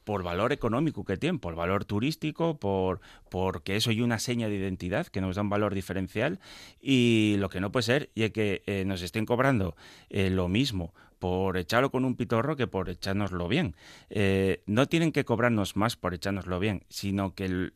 por 0.04 0.24
valor 0.24 0.52
económico 0.52 1.04
que 1.04 1.18
tiene, 1.18 1.40
por 1.40 1.56
valor 1.56 1.86
turístico, 1.86 2.58
por 2.58 3.00
porque 3.30 3.76
eso 3.76 3.90
hay 3.90 4.02
una 4.02 4.20
seña 4.20 4.48
de 4.48 4.56
identidad 4.56 5.08
que 5.08 5.22
nos 5.22 5.36
da 5.36 5.42
un 5.42 5.50
valor 5.50 5.74
diferencial 5.74 6.40
y 6.82 7.36
lo 7.40 7.50
que 7.50 7.60
no 7.60 7.72
puede 7.72 7.84
ser 7.84 8.10
y 8.16 8.24
es 8.24 8.32
que 8.32 8.64
eh, 8.66 8.84
nos 8.86 9.02
estén 9.02 9.26
cobrando 9.26 9.76
eh, 10.10 10.30
lo 10.30 10.48
mismo 10.48 10.94
por 11.20 11.58
echarlo 11.58 11.90
con 11.90 12.04
un 12.04 12.16
pitorro 12.16 12.58
que 12.58 12.68
por 12.68 12.90
echárnoslo 12.90 13.48
bien. 13.48 13.76
Eh, 14.10 14.62
no 14.66 14.88
tienen 14.88 15.14
que 15.14 15.24
cobrarnos 15.24 15.78
más 15.78 15.96
por 15.96 16.14
echárnoslo 16.14 16.60
bien, 16.60 16.84
sino 16.90 17.34
que 17.34 17.72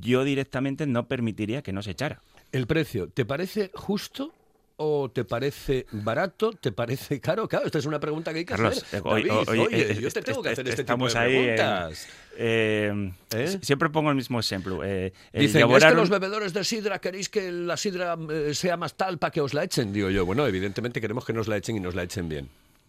yo 0.00 0.24
directamente 0.24 0.86
no 0.86 1.06
permitiría 1.06 1.62
que 1.62 1.74
nos 1.74 1.86
echara. 1.86 2.22
¿El 2.52 2.66
precio 2.66 3.08
te 3.08 3.24
parece 3.24 3.70
justo 3.74 4.32
o 4.76 5.10
te 5.10 5.24
parece 5.24 5.86
barato? 5.92 6.52
¿Te 6.52 6.72
parece 6.72 7.20
caro? 7.20 7.48
Claro, 7.48 7.66
esta 7.66 7.78
es 7.78 7.84
una 7.86 7.98
pregunta 8.00 8.32
que 8.32 8.38
hay 8.38 8.44
que 8.44 8.54
Carlos, 8.54 8.78
hacer. 8.82 9.00
eh, 9.00 9.02
hoy- 9.04 9.24
David, 9.24 9.48
hoy- 9.48 9.58
oye, 9.58 9.92
eh, 9.92 10.00
yo 10.00 10.10
te 10.10 10.22
tengo 10.22 10.42
que 10.42 10.50
hacer 10.50 10.68
este 10.68 10.84
tipo 10.84 11.08
de 11.08 11.18
ahí 11.18 11.34
en- 11.36 11.42
preguntas. 11.56 12.08
Eh, 12.36 13.12
¿Eh? 13.34 13.58
Siempre 13.60 13.90
pongo 13.90 14.10
el 14.10 14.16
mismo 14.16 14.38
ejemplo. 14.40 14.82
Eh, 14.84 15.12
Dicen, 15.32 15.68
es 15.70 15.84
que 15.84 15.94
los 15.94 16.08
bebedores 16.08 16.54
de 16.54 16.62
sidra 16.64 17.00
queréis 17.00 17.28
que 17.28 17.50
la 17.50 17.76
sidra 17.76 18.16
sea 18.52 18.76
más 18.76 18.96
tal 18.96 19.18
para 19.18 19.30
que 19.32 19.40
os 19.40 19.52
la 19.52 19.64
echen. 19.64 19.92
Digo 19.92 20.08
yo, 20.10 20.24
bueno, 20.24 20.46
evidentemente 20.46 21.00
queremos 21.00 21.24
que 21.24 21.32
nos 21.32 21.48
la 21.48 21.56
echen 21.56 21.76
y 21.76 21.80
nos 21.80 21.94
la 21.94 22.04
echen 22.04 22.28
bien. 22.28 22.48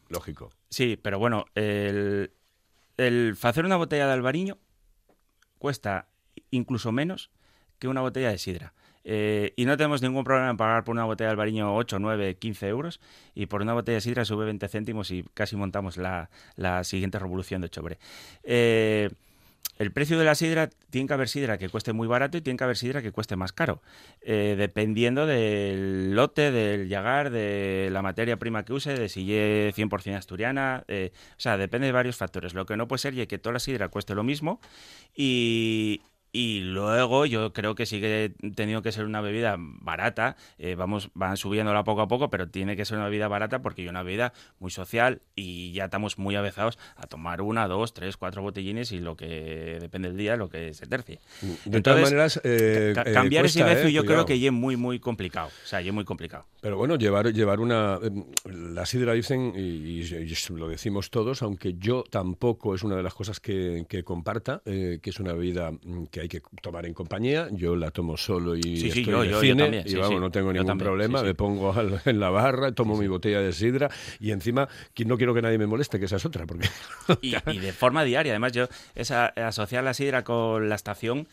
Lógico. 0.10 0.52
Sí, 0.70 0.98
pero 1.02 1.20
bueno, 1.20 1.46
el, 1.56 2.32
el 2.98 3.36
hacer 3.42 3.66
una 3.66 3.76
botella 3.78 4.06
de 4.08 4.14
albariño 4.14 4.58
cuesta 5.58 6.08
incluso 6.52 6.92
menos 6.92 7.32
que 7.80 7.88
una 7.88 8.02
botella 8.02 8.30
de 8.30 8.38
sidra. 8.38 8.74
Eh, 9.12 9.54
y 9.56 9.66
no 9.66 9.76
tenemos 9.76 10.04
ningún 10.04 10.24
problema 10.24 10.52
en 10.52 10.58
pagar 10.58 10.84
por 10.84 10.94
una 10.94 11.04
botella 11.04 11.30
de 11.30 11.32
albariño 11.32 11.76
8, 11.76 11.98
9, 11.98 12.36
15 12.36 12.68
euros 12.68 13.00
y 13.34 13.48
por 13.48 13.64
una 13.64 13.74
botella 13.74 13.96
de 13.96 14.02
sidra 14.02 14.24
sube 14.24 14.46
20 14.46 14.68
céntimos 14.68 15.10
y 15.10 15.26
casi 15.34 15.56
montamos 15.56 15.98
la, 15.98 16.30
la 16.56 16.84
siguiente 16.84 17.18
revolución 17.18 17.60
de 17.62 17.70
Chobre. 17.70 17.98
Eh, 18.44 19.10
el 19.80 19.92
precio 19.92 20.20
de 20.20 20.26
la 20.26 20.36
sidra, 20.36 20.70
tiene 20.92 21.08
que 21.08 21.14
haber 21.16 21.28
sidra 21.28 21.58
que 21.58 21.70
cueste 21.70 21.92
muy 21.92 22.08
barato 22.08 22.38
y 22.38 22.42
tiene 22.42 22.58
que 22.58 22.66
haber 22.66 22.78
sidra 22.78 23.02
que 23.02 23.12
cueste 23.12 23.36
más 23.36 23.52
caro, 23.52 23.82
eh, 24.22 24.54
dependiendo 24.56 25.26
del 25.26 26.14
lote, 26.14 26.52
del 26.52 26.88
llagar, 26.88 27.32
de 27.32 27.90
la 27.92 28.04
materia 28.04 28.38
prima 28.38 28.64
que 28.64 28.74
use, 28.74 28.94
de 28.94 29.10
si 29.10 29.34
es 29.34 29.76
100% 29.76 30.18
asturiana, 30.18 30.86
o 30.88 31.10
sea, 31.38 31.58
depende 31.58 31.88
de 31.88 31.94
varios 31.94 32.16
factores. 32.16 32.54
Lo 32.54 32.68
que 32.68 32.78
no 32.78 32.88
puede 32.88 33.00
ser 33.00 33.18
es 33.18 33.28
que 33.28 33.40
toda 33.40 33.54
la 33.54 33.60
sidra 33.60 33.88
cueste 33.88 34.14
lo 34.14 34.24
mismo 34.24 34.60
y 36.32 36.60
luego 36.62 37.26
yo 37.26 37.54
creo 37.54 37.76
que 37.76 37.86
sigue 37.86 38.34
teniendo 38.56 38.82
que 38.82 38.92
ser 38.92 39.06
una 39.06 39.22
bebida 39.22 39.56
barata, 39.58 40.36
eh, 40.58 40.76
vamos, 40.76 41.10
van 41.14 41.38
subiéndola 41.38 41.84
poco 41.84 42.02
a 42.02 42.08
poco, 42.08 42.30
pero 42.30 42.48
tiene 42.50 42.76
que 42.76 42.86
ser 42.86 42.98
una 42.98 43.06
bebida 43.06 43.28
barata 43.28 43.62
porque 43.62 43.84
es 43.84 43.90
una 43.90 44.04
bebida 44.04 44.34
muy 44.60 44.72
social 44.72 45.22
y 45.36 45.72
ya 45.74 45.86
estamos 45.86 46.18
muy 46.18 46.36
avezados 46.36 46.78
a 46.96 47.08
tomar 47.08 47.42
una, 47.42 47.68
dos, 47.68 47.94
tres, 47.94 48.18
cuatro 48.18 48.42
botellines 48.42 48.92
y 48.92 49.00
lo 49.00 49.16
que 49.16 49.78
depende 49.80 50.10
del 50.10 50.18
día, 50.18 50.36
lo 50.36 50.50
que 50.50 50.74
se 50.74 50.86
tercie. 50.86 51.20
De 51.66 51.82
todas 51.82 52.02
maneras, 52.02 52.40
eh, 52.44 52.92
ca- 52.96 53.04
eh, 53.08 53.14
cambiar 53.14 53.46
ese 53.46 53.64
becio 53.64 53.88
eh, 53.88 53.92
yo 53.94 54.02
cuidado. 54.04 54.26
creo 54.26 54.38
que 54.38 54.46
es 54.46 54.52
muy, 54.52 54.76
muy 54.78 55.00
complicado. 55.00 55.48
O 55.48 55.68
sea, 55.68 55.82
es 55.82 55.92
muy 55.94 56.06
complicado. 56.06 56.46
Pero 56.62 56.78
bueno, 56.78 56.96
llevar, 56.96 57.32
llevar 57.34 57.60
una... 57.60 58.00
eh, 58.04 58.12
La 58.46 58.86
sidra 58.86 59.14
dicen, 59.14 59.54
y, 59.56 59.60
y- 59.60 60.02
y 60.02 60.54
lo 60.58 60.68
decimos 60.68 61.10
todos, 61.10 61.42
aunque 61.42 61.76
yo 61.78 62.04
tampoco 62.10 62.76
es 62.76 62.84
una 62.84 62.96
de 62.96 63.04
las 63.04 63.14
cosas 63.14 63.40
que, 63.40 63.86
que 63.90 64.04
comparta, 64.04 64.62
que 64.66 65.00
es 65.04 65.20
una 65.20 65.34
bebida 65.34 65.72
mm, 65.72 66.06
que 66.20 66.38
hay 66.38 66.42
que 66.42 66.42
tomar 66.62 66.86
en 66.86 66.94
compañía. 66.94 67.48
Yo 67.52 67.76
la 67.76 67.92
tomo 67.92 68.18
solo 68.18 68.56
y 68.56 68.62
Sí, 68.62 68.80
sí, 68.80 68.88
estoy 69.00 69.06
yo- 69.06 69.22
de 69.22 69.26
yo- 69.30 69.32
yo 69.36 69.42
cine, 69.42 69.64
también, 69.64 69.84
y 69.88 69.90
sí, 69.92 69.96
vamos, 69.96 70.20
no 70.22 70.32
tengo 70.32 70.52
ningún 70.54 70.68
también, 70.68 70.86
problema, 70.88 71.24
me 71.24 71.34
pongo 71.36 71.74
al- 71.74 72.02
en 72.06 72.20
la 72.20 72.30
barra, 72.30 72.72
tomo 72.74 72.98
mi 72.98 73.08
botella 73.08 73.40
de 73.42 73.54
sidra 73.54 73.90
y 74.20 74.32
encima 74.32 74.68
no 75.06 75.18
quiero 75.18 75.34
que 75.34 75.42
nadie 75.42 75.58
me 75.58 75.66
moleste, 75.68 75.98
que 76.00 76.06
esa 76.06 76.18
es 76.18 76.26
otra, 76.26 76.46
porque... 76.46 76.68
Y, 77.22 77.36
y 77.52 77.60
de 77.60 77.74
forma 77.74 78.04
diaria. 78.04 78.32
Además, 78.34 78.52
yo 78.52 78.68
esa, 78.96 79.28
asociar 79.28 79.84
la 79.84 79.94
sidra 79.94 80.24
con 80.24 80.70
la 80.70 80.76
estación, 80.76 81.28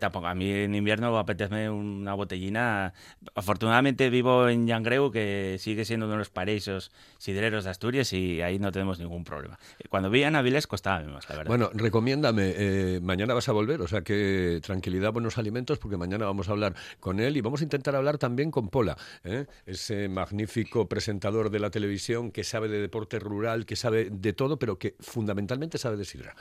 tampoco. 0.00 0.26
A 0.26 0.34
mí 0.34 0.50
en 0.50 0.74
invierno 0.74 1.16
apetece 1.18 1.70
una 1.70 2.14
botellina. 2.14 2.92
Afortunadamente 3.34 4.10
vivo 4.10 4.48
en 4.48 4.66
Yangreu, 4.66 5.10
que 5.10 5.56
sigue 5.58 5.84
siendo 5.84 6.06
uno 6.06 6.14
de 6.14 6.18
los 6.18 6.30
paraísos 6.30 6.90
sidreros 7.18 7.64
de 7.64 7.70
Asturias, 7.70 8.12
y 8.12 8.42
ahí 8.42 8.58
no 8.58 8.72
tenemos 8.72 8.98
ningún 8.98 9.24
problema. 9.24 9.58
Cuando 9.88 10.10
vivía 10.10 10.28
en 10.28 10.36
Avilés 10.36 10.66
costaba 10.66 11.00
menos, 11.00 11.28
la 11.28 11.36
verdad. 11.36 11.48
Bueno, 11.48 11.70
recomiéndame, 11.72 12.54
eh, 12.56 13.00
mañana 13.02 13.34
vas 13.34 13.48
a 13.48 13.52
volver, 13.52 13.80
o 13.80 13.88
sea 13.88 14.02
que 14.02 14.60
tranquilidad, 14.62 15.12
buenos 15.12 15.38
alimentos, 15.38 15.78
porque 15.78 15.96
mañana 15.96 16.24
vamos 16.26 16.48
a 16.48 16.52
hablar 16.52 16.74
con 17.00 17.20
él 17.20 17.36
y 17.36 17.40
vamos 17.40 17.60
a 17.60 17.64
intentar 17.64 17.96
hablar 17.96 18.18
también 18.18 18.50
con 18.50 18.68
Pola, 18.68 18.96
¿eh? 19.24 19.46
ese 19.66 20.08
magnífico 20.08 20.88
presentador 20.88 21.50
de 21.50 21.60
la 21.60 21.70
televisión 21.70 22.30
que 22.30 22.44
sabe 22.44 22.68
de 22.68 22.80
deporte 22.80 23.18
rural, 23.18 23.66
que 23.66 23.76
sabe 23.76 24.10
de 24.10 24.32
todo, 24.32 24.58
pero 24.58 24.78
que 24.78 24.96
fundamentalmente 25.00 25.78
sabe 25.78 25.96
de 25.96 26.04
sidra. 26.04 26.34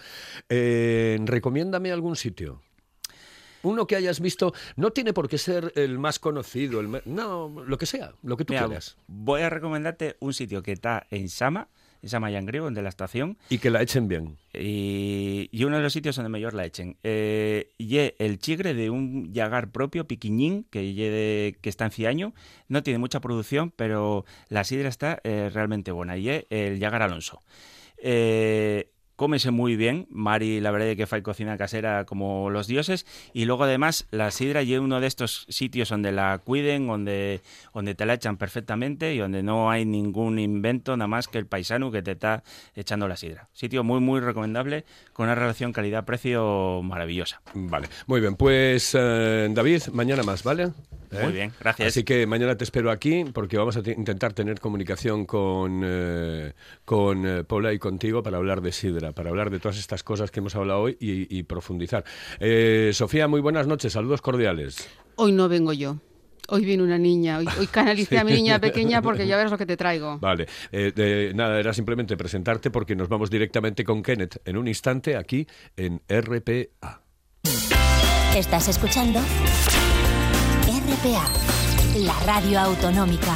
Eh, 0.50 1.20
recomiéndame 1.24 1.92
algún 1.92 2.16
sitio. 2.16 2.62
Uno 3.66 3.88
que 3.88 3.96
hayas 3.96 4.20
visto, 4.20 4.54
no 4.76 4.92
tiene 4.92 5.12
por 5.14 5.28
qué 5.28 5.38
ser 5.38 5.72
el 5.76 5.98
más 6.00 6.20
conocido, 6.20 6.80
el 6.80 7.02
no, 7.06 7.50
lo 7.66 7.78
que 7.78 7.86
sea, 7.86 8.14
lo 8.24 8.38
que 8.38 8.46
tú 8.46 8.54
Mira, 8.54 8.66
quieras. 8.68 8.98
voy 9.08 9.42
a 9.42 9.50
recomendarte 9.50 10.16
un 10.20 10.34
sitio 10.34 10.62
que 10.64 10.72
está 10.72 11.06
en 11.10 11.30
Sama, 11.30 11.68
en 12.02 12.10
Sama 12.10 12.30
Yangreo, 12.30 12.70
de 12.70 12.82
la 12.84 12.90
estación, 12.90 13.38
Y 13.50 13.58
que 13.58 13.72
la 13.72 13.82
echen 13.82 14.08
bien. 14.08 14.38
y, 14.54 15.50
y 15.52 15.64
uno 15.64 15.78
de 15.78 15.82
los 15.84 15.92
sitios 15.94 16.16
donde 16.16 16.30
mejor 16.30 16.54
la 16.54 16.66
echen. 16.66 16.98
Eh, 17.04 17.72
ye 17.80 18.16
el 18.20 18.38
chigre 18.38 18.74
de 18.76 18.90
un 18.92 19.34
yagar 19.34 19.72
propio, 19.72 20.06
piquiñín, 20.08 20.66
que, 20.70 20.82
de- 20.84 21.58
que 21.60 21.70
está 21.70 21.86
en 21.86 21.92
Ciaño. 21.92 22.34
No 22.68 22.84
tiene 22.84 23.00
mucha 23.00 23.20
producción, 23.22 23.72
pero 23.76 24.26
la 24.50 24.64
sidra 24.64 24.90
está 24.90 25.20
eh, 25.24 25.50
realmente 25.52 25.92
buena. 25.92 26.16
Y 26.18 26.46
el 26.52 26.78
yagar 26.80 27.02
Alonso. 27.02 27.42
Eh, 27.98 28.92
cómese 29.16 29.52
muy 29.52 29.76
bien. 29.76 30.08
Mari, 30.10 30.60
la 30.60 30.72
verdad 30.72 30.90
es 30.90 30.98
que 30.98 31.08
fue 31.08 31.24
cocina 31.24 31.58
casera 31.58 32.06
como 32.06 32.50
los 32.50 32.68
dioses. 32.68 33.06
Y 33.34 33.46
luego, 33.46 33.64
además, 33.64 34.08
la 34.12 34.32
sidra 34.32 34.64
y 34.64 34.76
uno 34.78 35.00
de 35.00 35.08
estos 35.08 35.46
sitios 35.50 35.90
donde 35.90 36.12
la 36.12 36.40
cuiden, 36.40 36.88
donde, 36.88 37.42
donde 37.74 37.96
te 37.96 38.06
la 38.06 38.14
echan 38.14 38.38
perfectamente 38.38 39.14
y 39.14 39.20
donde 39.20 39.44
no 39.44 39.70
hay 39.72 39.86
ningún 39.86 40.40
invento, 40.40 40.96
nada 40.98 41.08
más 41.08 41.28
que 41.28 41.38
el 41.38 41.46
paisano 41.46 41.92
que 41.92 42.02
te 42.02 42.12
está 42.12 42.44
echando 42.76 43.08
la 43.08 43.18
sidra. 43.18 43.50
Sitio 43.54 43.84
muy, 43.84 44.00
muy 44.00 44.20
recomendable, 44.20 44.86
con 45.14 45.26
una 45.26 45.36
relación 45.36 45.74
calidad-precio 45.74 46.82
maravillosa. 46.84 47.42
Vale, 47.54 47.88
muy 48.08 48.22
bien, 48.22 48.36
pues 48.36 48.96
eh, 48.98 49.48
David, 49.52 49.84
mañana 49.94 50.24
más, 50.24 50.44
¿vale? 50.44 50.72
¿Eh? 51.20 51.24
Muy 51.24 51.34
bien, 51.34 51.52
gracias. 51.60 51.88
Así 51.90 52.04
que 52.04 52.26
mañana 52.28 52.56
te 52.58 52.64
espero 52.64 52.92
aquí 52.92 53.26
porque 53.34 53.58
vamos 53.58 53.76
a 53.78 53.82
te- 53.84 53.92
intentar 53.92 54.34
tener 54.34 54.60
comunicación 54.60 55.26
con, 55.26 55.82
eh, 55.84 56.54
con 56.86 57.26
eh, 57.26 57.44
Paula 57.44 57.74
y 57.74 57.80
contigo 57.80 58.24
para 58.24 58.38
hablar 58.38 58.62
de 58.62 58.72
Sidra, 58.72 59.12
para 59.12 59.30
hablar 59.30 59.50
de 59.50 59.60
todas 59.60 59.78
estas 59.78 60.04
cosas 60.04 60.32
que 60.32 60.40
hemos 60.40 60.56
hablado 60.56 60.82
hoy 60.82 60.98
y, 61.00 61.38
y 61.38 61.44
profundizar. 61.44 62.04
Eh, 62.40 62.92
Sofía, 62.94 63.28
muy 63.28 63.42
buenas 63.42 63.68
noches, 63.68 63.94
saludos 63.94 64.22
cordiales. 64.22 64.88
Hoy 65.16 65.32
no 65.32 65.48
vengo 65.50 65.74
yo. 65.74 65.98
Hoy 66.48 66.64
viene 66.64 66.84
una 66.84 67.00
niña. 67.00 67.40
Hoy, 67.40 67.48
hoy 67.60 67.66
canalicé 67.66 68.20
a 68.20 68.24
mi 68.24 68.32
niña 68.36 68.60
pequeña 68.60 69.02
porque 69.02 69.26
ya 69.26 69.36
verás 69.36 69.52
lo 69.52 69.58
que 69.58 69.66
te 69.66 69.78
traigo. 69.78 70.20
Vale, 70.20 70.46
eh, 70.72 70.92
de- 70.96 71.32
nada, 71.34 71.60
era 71.60 71.74
simplemente 71.74 72.16
presentarte 72.18 72.70
porque 72.70 72.96
nos 72.96 73.10
vamos 73.10 73.32
directamente 73.32 73.84
con 73.84 74.04
Kenneth 74.04 74.38
en 74.46 74.58
un 74.58 74.68
instante 74.68 75.16
aquí 75.18 75.48
en 75.76 76.02
RPA. 76.08 77.02
Estás 78.36 78.68
escuchando 78.68 79.22
RPA, 80.88 81.26
la 81.96 82.14
radio 82.26 82.60
autonómica. 82.60 83.36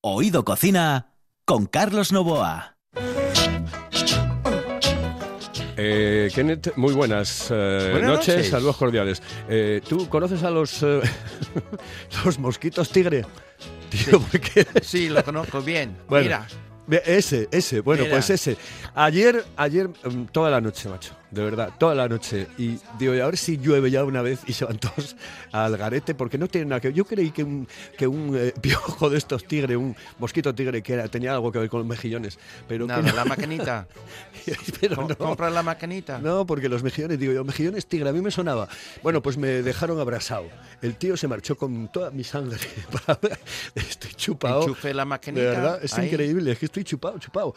Oído 0.00 0.44
Cocina 0.44 1.14
con 1.44 1.66
Carlos 1.66 2.12
Novoa. 2.12 2.76
Eh, 5.76 6.30
Kenneth, 6.34 6.76
muy 6.76 6.92
buenas, 6.92 7.48
eh, 7.50 7.88
Buenas 7.92 8.10
noches, 8.10 8.34
noches. 8.36 8.50
saludos 8.50 8.76
cordiales. 8.76 9.22
Eh, 9.48 9.80
¿Tú 9.88 10.08
conoces 10.08 10.42
a 10.44 10.50
los, 10.50 10.82
eh, 10.82 11.00
los 12.24 12.38
mosquitos 12.38 12.90
tigre? 12.90 13.24
Tío. 13.88 14.22
Sí, 14.82 15.08
lo 15.08 15.24
conozco 15.24 15.60
bien. 15.60 15.96
Bueno, 16.08 16.44
Mira, 16.86 17.02
ese, 17.04 17.48
ese, 17.50 17.80
bueno, 17.80 18.02
Mira. 18.04 18.14
pues 18.16 18.30
ese. 18.30 18.56
Ayer, 18.94 19.44
ayer, 19.56 19.88
mm, 19.88 20.26
toda 20.32 20.50
la 20.50 20.60
noche, 20.60 20.88
macho, 20.88 21.14
de 21.32 21.42
verdad, 21.42 21.72
toda 21.78 21.94
la 21.94 22.08
noche. 22.08 22.46
Y 22.58 22.78
digo, 22.98 23.14
a 23.14 23.26
ver 23.26 23.38
si 23.38 23.56
llueve 23.56 23.90
ya 23.90 24.04
una 24.04 24.20
vez 24.20 24.40
y 24.46 24.52
se 24.52 24.66
van 24.66 24.78
todos 24.78 25.16
al 25.50 25.76
garete, 25.78 26.14
porque 26.14 26.36
no 26.36 26.46
tiene 26.46 26.66
nada 26.66 26.80
que 26.80 26.88
ver. 26.88 26.94
Yo 26.94 27.06
creí 27.06 27.30
que 27.30 27.42
un, 27.42 27.66
que 27.96 28.06
un 28.06 28.36
eh, 28.36 28.52
piojo 28.60 29.08
de 29.08 29.16
estos 29.16 29.44
tigre, 29.44 29.76
un 29.76 29.96
mosquito 30.18 30.54
tigre, 30.54 30.82
que 30.82 30.92
era, 30.92 31.08
tenía 31.08 31.32
algo 31.32 31.50
que 31.50 31.58
ver 31.58 31.70
con 31.70 31.80
los 31.80 31.86
mejillones. 31.88 32.38
Pero 32.68 32.86
nada, 32.86 33.00
no. 33.00 33.16
la 33.16 33.24
maquinita. 33.24 33.86
Pero 34.80 35.08
no. 35.08 35.16
Compra 35.16 35.48
la 35.48 35.62
maquinita. 35.62 36.18
No, 36.18 36.44
porque 36.44 36.68
los 36.68 36.82
mejillones, 36.82 37.18
digo 37.18 37.32
yo, 37.32 37.44
mejillones 37.44 37.86
tigre, 37.86 38.10
a 38.10 38.12
mí 38.12 38.20
me 38.20 38.30
sonaba. 38.30 38.68
Bueno, 39.02 39.22
pues 39.22 39.38
me 39.38 39.48
dejaron 39.62 39.98
abrasado. 40.00 40.44
El 40.82 40.96
tío 40.96 41.16
se 41.16 41.28
marchó 41.28 41.56
con 41.56 41.88
toda 41.90 42.10
mi 42.10 42.24
sangre. 42.24 42.58
Estoy 43.74 44.12
chupado. 44.14 44.62
Enchufe 44.62 44.92
la 44.92 45.04
De 45.04 45.06
maquinita. 45.08 45.44
verdad, 45.44 45.80
es 45.82 45.94
ahí. 45.94 46.08
increíble, 46.08 46.52
es 46.52 46.58
que 46.58 46.66
estoy 46.66 46.84
chupado, 46.84 47.18
chupado. 47.18 47.54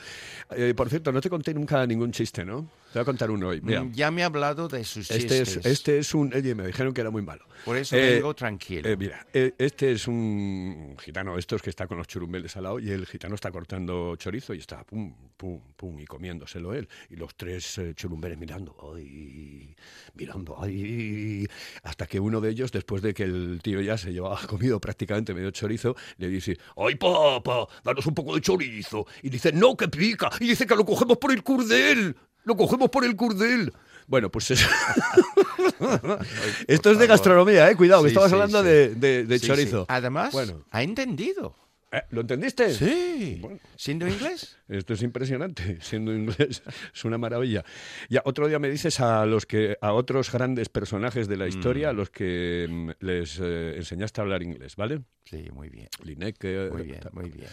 Eh, 0.52 0.74
por 0.78 0.88
cierto, 0.88 1.12
no 1.12 1.20
te 1.20 1.30
conté 1.30 1.54
nunca 1.54 1.86
ningún 1.86 2.14
chiste, 2.14 2.46
¿no? 2.46 2.70
Te 2.96 3.00
voy 3.00 3.04
a 3.04 3.06
contar 3.08 3.30
uno 3.30 3.50
hoy. 3.50 3.60
Mira, 3.62 3.84
Mm, 3.84 3.92
Ya 3.92 4.10
me 4.10 4.24
ha 4.24 4.28
hablado 4.28 4.70
de 4.70 4.86
sus 4.86 5.12
este 5.12 5.42
es, 5.42 5.50
chistes. 5.50 5.66
este 5.66 5.98
es 6.00 6.14
un... 6.16 6.34
Oye, 6.34 6.56
me 6.56 6.66
dijeron 6.66 6.94
que 6.94 7.02
era 7.02 7.10
muy 7.10 7.22
malo. 7.22 7.46
Por 7.66 7.76
eso 7.76 7.94
Eh, 7.98 8.14
vengo 8.16 8.34
tranquilo. 8.34 8.88
Eh, 8.88 8.96
mira, 8.96 9.28
eh, 9.34 9.54
este 9.58 9.92
es 9.92 10.08
un 10.08 10.96
gitano, 11.02 11.38
estos 11.38 11.62
que 11.62 11.70
está 11.72 11.88
con 11.88 11.98
los 11.98 12.08
churumbeles 12.08 12.56
al 12.56 12.64
lado, 12.64 12.80
y 12.80 12.90
el 12.92 13.06
gitano 13.06 13.36
está 13.36 13.52
cortando 13.52 14.16
chorizo 14.16 14.54
y 14.54 14.60
está 14.60 14.86
pum, 14.86 15.14
pum, 15.36 15.60
pum, 15.76 16.00
y 16.00 16.06
comiéndoselo 16.06 16.74
él. 16.74 16.88
Y 17.10 17.18
los 17.18 17.36
tres 17.36 17.78
eh, 17.80 17.94
churumbeles 17.96 18.38
mirando, 18.38 18.78
ay, 18.96 19.76
mirando, 20.14 20.56
ay, 20.62 21.46
hasta 21.84 22.08
que 22.08 22.22
uno 22.22 22.40
de 22.40 22.52
ellos, 22.52 22.72
después 22.72 23.02
de 23.02 23.14
que 23.14 23.24
el 23.24 23.60
tío 23.62 23.82
ya 23.82 23.98
se 23.98 24.14
llevaba 24.14 24.40
comido 24.48 24.80
prácticamente 24.80 25.34
medio 25.34 25.52
chorizo, 25.52 25.98
le 26.18 26.30
dice, 26.30 26.58
ay, 26.78 26.96
papá, 26.96 27.68
danos 27.84 28.06
un 28.06 28.14
poco 28.16 28.36
de 28.36 28.42
chorizo. 28.42 29.06
Y 29.22 29.30
dice, 29.30 29.52
no, 29.52 29.76
que 29.76 29.90
pica. 29.90 30.30
Y 30.40 30.48
dice 30.48 30.66
que 30.66 30.76
lo 30.78 30.86
cogemos 30.86 31.18
por 31.18 31.34
el 31.34 31.44
curdel. 31.44 32.16
Lo 32.46 32.56
cogemos 32.56 32.90
por 32.90 33.04
el 33.06 33.16
curdel. 33.16 33.74
Bueno, 34.08 34.30
pues 34.32 34.52
eso. 34.52 34.68
Esto 36.68 36.92
es 36.92 37.00
de 37.00 37.08
gastronomía, 37.08 37.70
eh. 37.70 37.76
Cuidado, 37.76 38.04
que 38.04 38.10
Sí, 38.10 38.14
estabas 38.14 38.30
sí, 38.30 38.34
hablando 38.36 38.62
sí. 38.62 38.68
de, 38.68 38.96
de- 38.96 39.24
de 39.26 39.40
chorizo. 39.40 39.86
Además, 39.90 40.32
Bueno. 40.32 40.64
ha 40.72 40.84
entendido. 40.84 41.56
Eh, 41.92 42.02
¿Lo 42.10 42.22
entendiste? 42.22 42.74
Sí. 42.74 43.38
Bueno. 43.42 43.60
¿Siendo 43.76 44.08
inglés? 44.08 44.58
Esto 44.68 44.94
es 44.94 45.02
impresionante, 45.02 45.78
siendo 45.82 46.14
inglés 46.14 46.62
es 46.94 47.06
una 47.06 47.18
maravilla. 47.18 47.64
Ya 48.10 48.22
otro 48.26 48.48
día 48.48 48.60
me 48.60 48.70
dices 48.70 49.00
a 49.00 49.26
los 49.26 49.46
que 49.46 49.78
a 49.82 49.94
otros 49.94 50.32
grandes 50.32 50.68
personajes 50.70 51.28
de 51.28 51.38
la 51.38 51.48
historia 51.48 51.90
a 51.90 51.94
los 51.94 52.10
que 52.10 52.68
mm, 52.70 52.90
les 53.06 53.40
eh, 53.42 53.76
enseñaste 53.78 54.20
a 54.20 54.24
hablar 54.24 54.44
inglés, 54.44 54.76
¿vale? 54.76 55.02
Sí, 55.26 55.48
muy 55.54 55.70
bien. 55.70 55.88
Lineker. 56.04 56.72
Muy 56.72 56.84
bien, 56.84 57.00
muy 57.14 57.30
bien. 57.30 57.48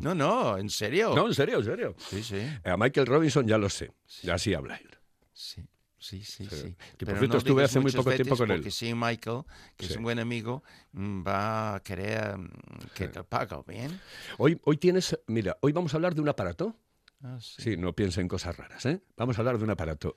No, 0.00 0.14
no, 0.14 0.58
en 0.58 0.68
serio. 0.70 1.14
No, 1.14 1.26
en 1.28 1.34
serio, 1.34 1.58
en 1.58 1.64
serio. 1.64 1.94
Sí, 1.98 2.22
sí. 2.22 2.40
A 2.64 2.76
Michael 2.76 3.06
Robinson 3.06 3.46
ya 3.46 3.58
lo 3.58 3.68
sé, 3.68 3.92
así 4.30 4.54
habla 4.54 4.76
él. 4.76 4.90
Sí, 5.32 5.64
sí, 5.98 6.24
sí. 6.24 6.46
Sí. 6.46 6.56
sí. 6.56 6.76
Que, 6.96 7.06
por 7.06 7.14
Pero 7.14 7.18
cierto, 7.18 7.34
no 7.34 7.38
estuve 7.38 7.64
hace 7.64 7.80
muy 7.80 7.92
poco 7.92 8.10
tiempo 8.12 8.36
con 8.36 8.50
él. 8.50 8.58
Porque 8.58 8.70
si 8.70 8.92
Michael, 8.94 9.42
que 9.76 9.86
Sí. 9.86 9.92
es 9.92 9.96
un 9.96 10.02
buen 10.02 10.18
amigo, 10.18 10.64
mm, 10.92 11.22
va 11.26 11.76
a 11.76 11.80
querer 11.80 12.36
mm, 12.36 12.50
que 12.94 13.08
te 13.08 13.22
pague 13.24 13.56
bien. 13.66 14.00
Hoy, 14.38 14.60
hoy 14.64 14.76
tienes, 14.76 15.16
mira, 15.28 15.56
hoy 15.60 15.72
vamos 15.72 15.94
a 15.94 15.96
hablar 15.96 16.14
de 16.14 16.20
un 16.20 16.28
aparato. 16.28 16.74
Ah, 17.22 17.38
sí. 17.40 17.62
Sí, 17.62 17.76
no 17.76 17.92
piensa 17.94 18.20
en 18.20 18.28
cosas 18.28 18.56
raras, 18.56 18.84
¿eh? 18.86 19.00
Vamos 19.16 19.38
a 19.38 19.40
hablar 19.40 19.58
de 19.58 19.64
un 19.64 19.70
aparato. 19.70 20.16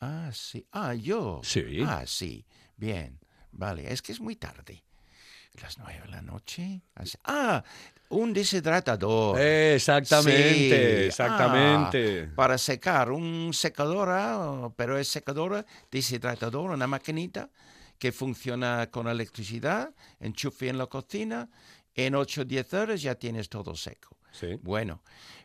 Ah, 0.00 0.30
sí. 0.32 0.66
Ah, 0.72 0.94
yo. 0.94 1.40
Sí. 1.44 1.82
Ah, 1.86 2.04
sí. 2.06 2.44
Bien. 2.76 3.20
Vale, 3.52 3.92
es 3.92 4.02
que 4.02 4.12
es 4.12 4.20
muy 4.20 4.34
tarde. 4.36 4.84
Las 5.60 5.76
nueve 5.78 6.00
de 6.04 6.08
la 6.08 6.22
noche. 6.22 6.82
Ah, 7.24 7.62
un 8.12 8.32
deshidratador. 8.32 9.40
Exactamente, 9.40 11.00
Sí. 11.02 11.06
exactamente. 11.08 12.28
Ah, 12.30 12.32
para 12.36 12.58
secar, 12.58 13.10
un 13.10 13.50
secadora, 13.52 14.70
pero 14.76 14.98
es 14.98 15.08
secadora, 15.08 15.64
deshidratador, 15.90 16.70
una 16.70 16.86
maquinita 16.86 17.50
que 17.98 18.12
funciona 18.12 18.88
con 18.90 19.06
electricidad, 19.08 19.94
enchufe 20.20 20.68
en 20.68 20.78
la 20.78 20.86
cocina, 20.86 21.48
en 21.94 22.14
8 22.14 22.42
o 22.42 22.44
10 22.44 22.74
horas 22.74 23.02
ya 23.02 23.14
tienes 23.14 23.48
todo 23.48 23.74
seco. 23.76 24.16
Sí. 24.32 24.58
Bueno, 24.62 25.02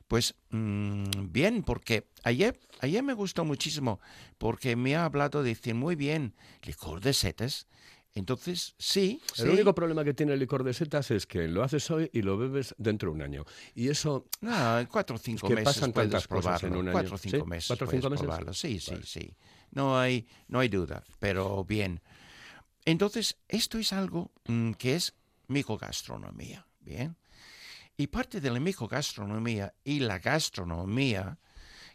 pues 0.07 0.33
mm, 0.49 1.31
bien, 1.31 1.63
porque 1.63 2.07
ayer, 2.23 2.57
ayer 2.79 3.03
me 3.03 3.13
gustó 3.13 3.43
muchísimo, 3.45 3.99
porque 4.37 4.75
me 4.75 4.95
ha 4.95 5.05
hablado 5.05 5.43
de 5.43 5.49
decir 5.49 5.75
muy 5.75 5.95
bien, 5.95 6.33
licor 6.63 7.01
de 7.01 7.13
setas. 7.13 7.67
Entonces, 8.17 8.73
sí, 8.79 9.21
El 9.37 9.45
sí. 9.45 9.49
único 9.49 9.75
problema 9.75 10.03
que 10.03 10.13
tiene 10.13 10.33
el 10.33 10.39
licor 10.39 10.63
de 10.63 10.73
setas 10.73 11.11
es 11.11 11.27
que 11.27 11.47
lo 11.47 11.63
haces 11.63 11.89
hoy 11.91 12.09
y 12.11 12.23
lo 12.23 12.37
bebes 12.37 12.73
dentro 12.77 13.09
de 13.11 13.15
un 13.15 13.21
año. 13.21 13.45
Y 13.75 13.89
eso, 13.89 14.25
No, 14.41 14.79
en 14.79 14.87
cuatro 14.87 15.15
o 15.17 15.19
cinco 15.19 15.47
que 15.47 15.53
meses 15.55 15.75
pasan 15.75 15.93
puedes 15.93 16.09
tantas 16.09 16.27
cosas 16.27 16.63
en 16.63 16.69
probarlo. 16.71 16.79
un 16.79 16.87
año. 16.87 16.93
Cuatro 16.93 17.15
o 17.15 17.17
cinco 17.19 17.37
¿Sí? 17.37 17.49
meses 17.49 17.67
¿Cuatro 17.67 17.87
o 17.87 17.91
cinco 17.91 18.09
meses? 18.09 18.25
probarlo. 18.25 18.53
Sí, 18.53 18.79
sí, 18.79 18.91
Vale. 18.91 19.05
sí. 19.05 19.35
No 19.71 19.99
hay, 19.99 20.27
no 20.47 20.59
hay 20.59 20.67
duda, 20.69 21.03
pero 21.19 21.63
bien. 21.63 22.01
Entonces, 22.85 23.37
esto 23.47 23.77
es 23.77 23.93
algo 23.93 24.31
mm, 24.47 24.71
que 24.73 24.95
es 24.95 25.13
micogastronomía, 25.47 26.65
¿bien? 26.79 27.17
Y 27.97 28.07
parte 28.07 28.41
de 28.41 28.49
la 28.49 28.59
micogastronomía 28.59 29.73
y 29.83 29.99
la 29.99 30.19
gastronomía 30.19 31.37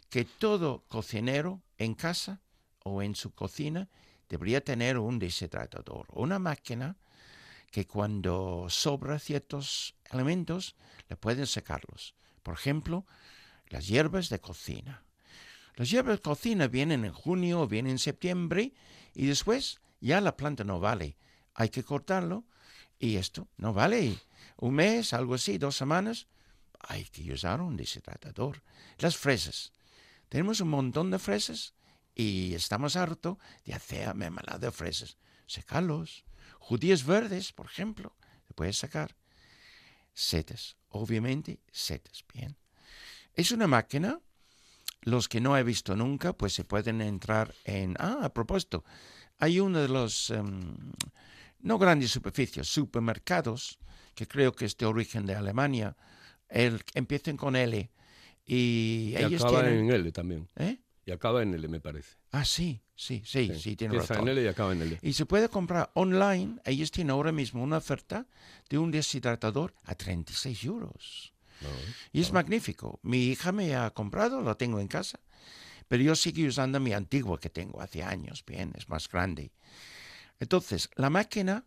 que 0.09 0.25
todo 0.25 0.85
cocinero 0.87 1.61
en 1.77 1.95
casa 1.95 2.41
o 2.83 3.01
en 3.01 3.15
su 3.15 3.31
cocina 3.31 3.89
debería 4.29 4.63
tener 4.63 4.97
un 4.97 5.19
deshidratador, 5.19 6.07
una 6.11 6.39
máquina 6.39 6.97
que 7.71 7.87
cuando 7.87 8.67
sobra 8.69 9.19
ciertos 9.19 9.95
elementos 10.11 10.75
le 11.09 11.15
pueden 11.15 11.47
secarlos. 11.47 12.15
Por 12.43 12.53
ejemplo, 12.53 13.05
las 13.67 13.87
hierbas 13.87 14.29
de 14.29 14.39
cocina. 14.39 15.03
Las 15.75 15.89
hierbas 15.89 16.17
de 16.17 16.21
cocina 16.21 16.67
vienen 16.67 17.03
en 17.05 17.13
junio 17.13 17.61
o 17.61 17.67
vienen 17.67 17.93
en 17.93 17.99
septiembre 17.99 18.73
y 19.15 19.25
después 19.25 19.79
ya 20.01 20.21
la 20.21 20.37
planta 20.37 20.63
no 20.63 20.79
vale. 20.79 21.17
Hay 21.55 21.69
que 21.69 21.83
cortarlo 21.83 22.43
y 22.99 23.15
esto 23.15 23.47
no 23.57 23.73
vale. 23.73 24.19
Un 24.57 24.75
mes, 24.75 25.13
algo 25.13 25.33
así, 25.33 25.57
dos 25.57 25.75
semanas, 25.75 26.27
hay 26.79 27.05
que 27.05 27.33
usar 27.33 27.61
un 27.61 27.75
deshidratador. 27.75 28.61
Las 28.99 29.17
fresas. 29.17 29.73
Tenemos 30.29 30.61
un 30.61 30.69
montón 30.69 31.09
de 31.09 31.19
fresas 31.19 31.73
y 32.15 32.53
estamos 32.53 32.95
hartos 32.95 33.37
de 33.65 33.73
hacer 33.73 34.13
mermelada 34.15 34.59
de 34.59 34.71
fresas. 34.71 35.17
Secarlos. 35.47 36.25
Judías 36.59 37.05
verdes, 37.05 37.51
por 37.51 37.65
ejemplo, 37.65 38.15
se 38.47 38.53
puede 38.53 38.73
sacar. 38.73 39.15
Setas, 40.13 40.77
obviamente 40.89 41.59
setas, 41.71 42.23
bien. 42.33 42.55
Es 43.33 43.51
una 43.51 43.67
máquina, 43.67 44.19
los 45.01 45.27
que 45.27 45.41
no 45.41 45.57
he 45.57 45.63
visto 45.63 45.95
nunca, 45.95 46.33
pues 46.33 46.53
se 46.53 46.63
pueden 46.63 47.01
entrar 47.01 47.53
en... 47.65 47.95
Ah, 47.99 48.19
a 48.23 48.33
propósito, 48.33 48.83
hay 49.39 49.59
uno 49.59 49.79
de 49.79 49.89
los, 49.89 50.29
em, 50.29 50.93
no 51.59 51.79
grandes 51.79 52.11
superficies, 52.11 52.67
supermercados, 52.67 53.79
que 54.15 54.27
creo 54.27 54.53
que 54.53 54.65
es 54.65 54.77
de 54.77 54.85
origen 54.85 55.25
de 55.25 55.35
Alemania, 55.35 55.97
el, 56.47 56.83
empiezan 56.93 57.37
con 57.37 57.55
L. 57.55 57.89
Y, 58.45 58.55
Y 58.55 59.15
ellos 59.17 59.43
acaba 59.43 59.63
tienen... 59.63 59.85
en 59.85 59.91
L 59.91 60.11
también. 60.11 60.49
¿Eh? 60.55 60.77
Y 61.05 61.11
acaba 61.11 61.43
en 61.43 61.53
L, 61.53 61.67
me 61.67 61.81
parece. 61.81 62.15
Ah, 62.31 62.45
sí, 62.45 62.81
sí, 62.95 63.21
sí, 63.25 63.51
sí, 63.59 63.75
tiene 63.75 63.95
Empieza 63.95 64.13
razón. 64.13 64.29
en 64.29 64.37
L 64.37 64.43
y 64.43 64.47
acaba 64.47 64.71
en 64.71 64.81
L. 64.81 64.99
Y 65.01 65.13
se 65.13 65.25
puede 65.25 65.49
comprar 65.49 65.91
online. 65.95 66.59
Ellos 66.63 66.91
tienen 66.91 67.11
ahora 67.11 67.31
mismo 67.31 67.61
una 67.61 67.77
oferta 67.77 68.25
de 68.69 68.77
un 68.77 68.91
deshidratador 68.91 69.73
a 69.83 69.95
36 69.95 70.63
euros. 70.63 71.33
Y 72.11 72.21
es 72.21 72.33
magnífico. 72.33 72.99
Mi 73.03 73.25
hija 73.27 73.51
me 73.51 73.75
ha 73.75 73.89
comprado, 73.91 74.41
lo 74.41 74.57
tengo 74.57 74.79
en 74.79 74.87
casa. 74.87 75.19
Pero 75.87 76.03
yo 76.03 76.15
sigo 76.15 76.47
usando 76.47 76.79
mi 76.79 76.93
antiguo 76.93 77.37
que 77.37 77.49
tengo 77.49 77.81
hace 77.81 78.03
años. 78.03 78.43
Bien, 78.45 78.73
es 78.75 78.89
más 78.89 79.07
grande. 79.09 79.51
Entonces, 80.39 80.89
la 80.95 81.09
máquina 81.09 81.65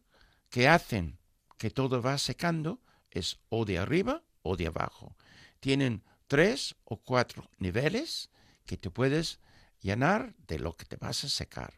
que 0.51 0.69
hacen 0.69 1.19
que 1.59 1.71
todo 1.71 2.03
va 2.03 2.19
secando 2.19 2.81
es 3.11 3.39
o 3.49 3.65
de 3.65 3.79
arriba 3.79 4.23
o 4.43 4.57
de 4.57 4.67
abajo. 4.67 5.17
Tienen 5.61 6.03
tres 6.27 6.77
o 6.85 6.99
cuatro 6.99 7.49
niveles 7.59 8.31
que 8.67 8.77
te 8.77 8.91
puedes 8.91 9.41
llenar 9.81 10.35
de 10.47 10.59
lo 10.59 10.77
que 10.77 10.85
te 10.85 10.97
vas 10.97 11.25
a 11.25 11.29
secar. 11.29 11.75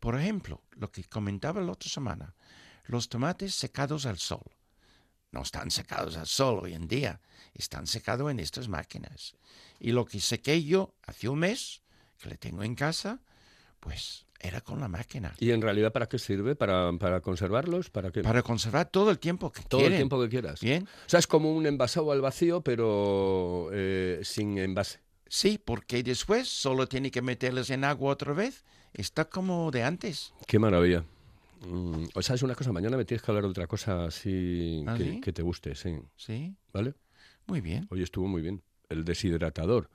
Por 0.00 0.18
ejemplo, 0.18 0.62
lo 0.72 0.90
que 0.90 1.04
comentaba 1.04 1.60
la 1.60 1.72
otra 1.72 1.88
semana, 1.90 2.34
los 2.84 3.08
tomates 3.08 3.54
secados 3.54 4.06
al 4.06 4.18
sol. 4.18 4.44
No 5.32 5.42
están 5.42 5.70
secados 5.70 6.16
al 6.16 6.26
sol 6.26 6.60
hoy 6.62 6.74
en 6.74 6.86
día, 6.86 7.20
están 7.54 7.86
secados 7.86 8.30
en 8.30 8.38
estas 8.38 8.68
máquinas. 8.68 9.34
Y 9.80 9.92
lo 9.92 10.04
que 10.04 10.20
sequé 10.20 10.62
yo 10.62 10.94
hace 11.02 11.28
un 11.28 11.40
mes, 11.40 11.82
que 12.18 12.28
le 12.28 12.36
tengo 12.36 12.62
en 12.62 12.74
casa, 12.74 13.20
pues 13.80 14.26
era 14.38 14.60
con 14.60 14.78
la 14.78 14.88
máquina. 14.88 15.34
¿Y 15.40 15.50
en 15.50 15.62
realidad 15.62 15.90
para 15.90 16.06
qué 16.06 16.18
sirve? 16.18 16.54
¿Para, 16.54 16.92
para 16.98 17.20
conservarlos? 17.20 17.90
¿Para 17.90 18.10
qué? 18.12 18.22
Para 18.22 18.42
conservar 18.42 18.90
todo 18.90 19.10
el 19.10 19.18
tiempo 19.18 19.50
que 19.50 19.62
Todo 19.62 19.80
quieren. 19.80 19.94
el 19.94 19.98
tiempo 20.00 20.20
que 20.20 20.28
quieras. 20.28 20.60
Bien. 20.60 20.84
O 20.84 21.08
sea, 21.08 21.18
es 21.18 21.26
como 21.26 21.50
un 21.52 21.66
envasado 21.66 22.12
al 22.12 22.20
vacío, 22.20 22.60
pero 22.60 23.70
eh, 23.72 24.20
sin 24.22 24.58
envase. 24.58 25.00
Sí, 25.28 25.58
porque 25.62 26.02
después 26.02 26.48
solo 26.48 26.86
tiene 26.86 27.10
que 27.10 27.22
meterlos 27.22 27.70
en 27.70 27.84
agua 27.84 28.12
otra 28.12 28.32
vez. 28.32 28.64
Está 28.92 29.24
como 29.24 29.70
de 29.70 29.82
antes. 29.82 30.32
Qué 30.46 30.58
maravilla. 30.58 31.04
Mm, 31.66 32.04
o 32.14 32.22
sea, 32.22 32.34
es 32.36 32.42
una 32.42 32.54
cosa, 32.54 32.72
mañana 32.72 32.96
me 32.96 33.04
tienes 33.04 33.22
que 33.22 33.30
hablar 33.30 33.44
de 33.44 33.50
otra 33.50 33.66
cosa 33.66 34.04
así 34.04 34.84
¿Ah, 34.86 34.94
que, 34.96 35.04
sí? 35.04 35.20
que 35.20 35.32
te 35.32 35.42
guste, 35.42 35.74
sí. 35.74 35.98
Sí, 36.16 36.54
¿Vale? 36.72 36.94
muy 37.46 37.60
bien. 37.60 37.86
Hoy 37.90 38.02
estuvo 38.02 38.26
muy 38.28 38.42
bien. 38.42 38.62
El 38.88 39.04
deshidratador. 39.04 39.90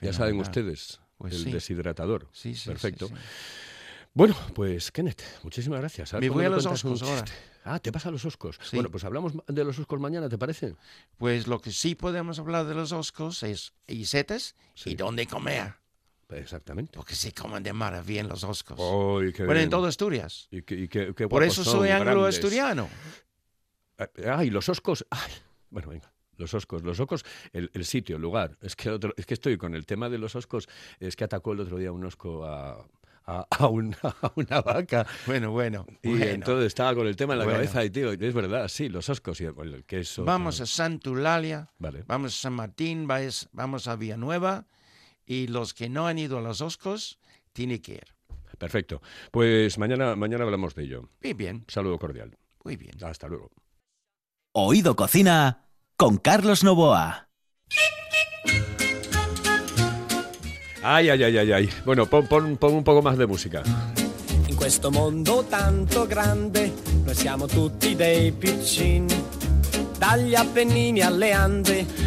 Ya 0.00 0.12
saben 0.12 0.38
ustedes, 0.38 1.00
Pues 1.18 1.34
el 1.34 1.44
sí. 1.44 1.50
deshidratador. 1.52 2.28
Sí, 2.32 2.54
sí, 2.54 2.60
sí, 2.62 2.68
Perfecto. 2.68 3.08
sí. 3.08 3.14
Bueno, 4.16 4.36
pues 4.54 4.92
Kenneth, 4.92 5.22
muchísimas 5.42 5.80
gracias. 5.80 6.12
Me 6.14 6.28
voy 6.28 6.44
a 6.44 6.48
los 6.48 6.64
Oscos 6.66 7.02
ahora. 7.02 7.24
Ah, 7.64 7.80
te 7.80 7.90
vas 7.90 8.06
a 8.06 8.10
los 8.12 8.24
Oscos. 8.24 8.58
Sí. 8.62 8.76
Bueno, 8.76 8.90
pues 8.90 9.02
hablamos 9.04 9.32
de 9.48 9.64
los 9.64 9.76
Oscos 9.78 9.98
mañana, 9.98 10.28
¿te 10.28 10.38
parece? 10.38 10.76
Pues 11.18 11.46
lo 11.48 11.58
que 11.60 11.72
sí 11.72 11.94
podemos 11.96 12.38
hablar 12.38 12.66
de 12.66 12.74
los 12.74 12.92
oscos 12.92 13.42
es 13.42 13.72
y 13.88 14.04
setas 14.04 14.54
Sí. 14.74 14.90
y 14.90 14.94
dónde 14.94 15.26
comer. 15.26 15.74
Exactamente. 16.28 16.92
Porque 16.94 17.14
se 17.14 17.32
comen 17.32 17.62
de 17.62 17.72
maravilla 17.72 18.20
en 18.20 18.28
los 18.28 18.44
oscos. 18.44 18.78
¡Ay, 18.78 19.32
qué 19.32 19.44
bueno, 19.44 19.52
en 19.60 19.64
bien! 19.64 19.70
todo 19.70 19.86
Asturias. 19.86 20.46
Y 20.50 20.62
qué- 20.62 20.74
y 20.74 20.88
qué- 20.88 21.14
qué 21.14 21.26
Por 21.28 21.42
eso 21.42 21.64
soy 21.64 21.88
anglo-asturiano. 21.90 22.88
Ah, 24.26 24.44
y 24.44 24.50
los 24.50 24.68
Oscos. 24.68 25.06
Ay, 25.10 25.32
bueno, 25.70 25.88
venga. 25.88 26.12
Los 26.36 26.52
Oscos, 26.54 26.82
los 26.82 26.98
Oscos, 26.98 27.24
el, 27.52 27.70
el 27.74 27.84
sitio, 27.84 28.16
el 28.16 28.22
lugar. 28.22 28.58
Es 28.60 28.74
que, 28.74 28.90
otro- 28.90 29.14
es 29.16 29.24
que 29.26 29.34
estoy 29.34 29.56
con 29.56 29.74
el 29.74 29.86
tema 29.86 30.08
de 30.08 30.18
los 30.18 30.34
Oscos. 30.34 30.68
Es 30.98 31.14
que 31.16 31.24
atacó 31.24 31.52
el 31.52 31.60
otro 31.60 31.78
día 31.78 31.92
un 31.92 32.04
Osco 32.04 32.44
a, 32.44 32.84
a, 33.26 33.46
a 33.50 33.66
una, 33.68 33.96
a 34.02 34.32
una 34.36 34.60
vaca. 34.60 35.06
Bueno, 35.26 35.50
bueno. 35.52 35.86
Y 36.02 36.08
bueno. 36.10 36.24
entonces 36.26 36.66
estaba 36.68 36.94
con 36.94 37.06
el 37.06 37.16
tema 37.16 37.32
en 37.34 37.40
la 37.40 37.44
Bueno. 37.44 37.58
cabeza 37.58 37.84
y, 37.84 37.90
tío, 37.90 38.12
es 38.12 38.34
verdad, 38.34 38.68
sí, 38.68 38.88
los 38.88 39.08
Oscos 39.08 39.40
y 39.40 39.44
el, 39.44 39.84
queso. 39.84 40.24
Vamos 40.24 40.60
a 40.60 40.66
Santa 40.66 41.10
Eulalia, 41.10 41.70
Vale. 41.78 42.04
vamos 42.06 42.36
a 42.36 42.40
San 42.42 42.52
Martín, 42.54 43.06
vais- 43.08 43.48
vamos 43.52 43.88
a 43.88 43.96
Villanueva 43.96 44.66
y 45.26 45.46
los 45.46 45.72
que 45.74 45.88
no 45.88 46.06
han 46.06 46.18
ido 46.18 46.38
a 46.38 46.40
los 46.42 46.60
oscos 46.60 47.18
tienen 47.52 47.80
que 47.80 47.92
ir. 47.94 48.14
Perfecto. 48.58 49.02
Pues 49.30 49.78
mañana, 49.78 50.14
mañana 50.16 50.44
hablamos 50.44 50.74
de 50.74 50.84
ello. 50.84 51.08
Muy 51.22 51.32
bien, 51.32 51.64
Saludo 51.68 51.98
cordial. 51.98 52.36
muy 52.62 52.76
bien. 52.76 52.94
Hasta 53.02 53.26
luego. 53.28 53.50
Oído 54.52 54.94
Cocina 54.96 55.66
con 55.96 56.18
Carlos 56.18 56.62
Novoa. 56.62 57.28
Ay, 60.86 61.08
ay, 61.08 61.22
ay, 61.24 61.38
ay, 61.38 61.52
ay. 61.52 61.70
Bueno, 61.84 62.04
pon, 62.06 62.26
pon- 62.26 62.56
pon 62.58 62.74
un 62.74 62.84
poco 62.84 63.00
más 63.02 63.16
de 63.16 63.26
música. 63.26 63.62
In 64.48 64.54
questo 64.56 64.90
mondo 64.90 65.44
tanto 65.48 66.06
grande, 66.06 66.70
noi 67.04 67.14
siamo 67.14 67.46
tutti 67.46 67.94
dei 67.96 68.30
piccini. 68.32 69.22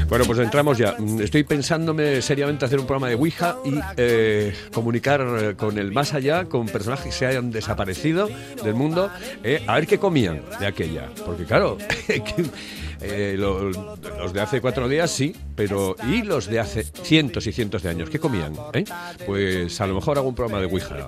Bueno, 0.08 0.26
pues 0.26 0.38
entramos 0.40 0.78
ya. 0.78 0.94
Mm, 1.00 1.22
Estoy 1.22 1.44
pensándome 1.44 2.22
seriamente 2.22 2.66
hacer 2.66 2.80
un 2.80 2.86
programa 2.86 3.08
de 3.10 3.16
Ouija 3.16 3.56
y 3.66 3.74
eh, 3.98 4.54
comunicar 4.72 5.22
eh, 5.22 5.56
con 5.56 5.80
el 5.80 5.92
más 5.92 6.14
allá, 6.14 6.46
con 6.46 6.68
personajes 6.68 7.06
que 7.06 7.12
se 7.12 7.26
hayan 7.26 7.50
desaparecido 7.50 8.30
del 8.64 8.76
mundo, 8.76 9.10
eh, 9.44 9.64
a 9.66 9.76
ver 9.76 9.88
qué 9.88 9.98
comían 9.98 10.42
de 10.60 10.68
aquella. 10.68 11.10
Porque 11.26 11.46
claro, 11.46 11.78
eh, 13.02 13.36
lo- 13.38 13.70
los 13.72 14.34
de 14.34 14.42
hace 14.42 14.62
cuatro 14.62 14.88
días 14.90 15.10
sí, 15.12 15.36
pero 15.56 15.96
¿y 16.12 16.24
los 16.24 16.48
de 16.48 16.60
hace 16.60 16.84
cientos 16.84 17.46
y 17.48 17.52
cientos 17.52 17.84
de 17.84 17.90
años? 17.90 18.10
¿Qué 18.10 18.20
comían? 18.20 18.54
eh? 18.74 18.84
Pues 19.26 19.80
a 19.82 19.88
lo 19.88 19.96
mejor 19.96 20.18
hago 20.18 20.28
un 20.30 20.36
programa 20.36 20.60
de 20.60 20.66
Ouija 20.68 21.08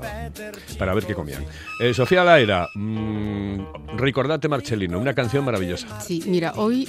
para 0.78 0.94
ver 0.94 1.06
qué 1.06 1.14
comían. 1.16 1.46
Eh, 1.82 1.94
Sofía 1.94 2.24
Laera, 2.24 2.68
mm, 2.76 3.98
Ricordate 3.98 4.48
Marcelino, 4.48 5.00
una 5.00 5.14
canción 5.14 5.44
maravillosa. 5.46 6.00
Sí, 6.02 6.24
mira, 6.26 6.54
hoy 6.56 6.88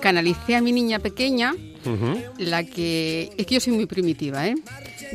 canalicé 0.00 0.56
a 0.56 0.60
mi 0.60 0.72
niña 0.72 0.98
pequeña, 0.98 1.54
la 2.38 2.64
que... 2.64 3.30
Es 3.36 3.46
que 3.46 3.54
yo 3.54 3.60
soy 3.60 3.72
muy 3.72 3.86
primitiva, 3.86 4.46
¿eh? 4.48 4.54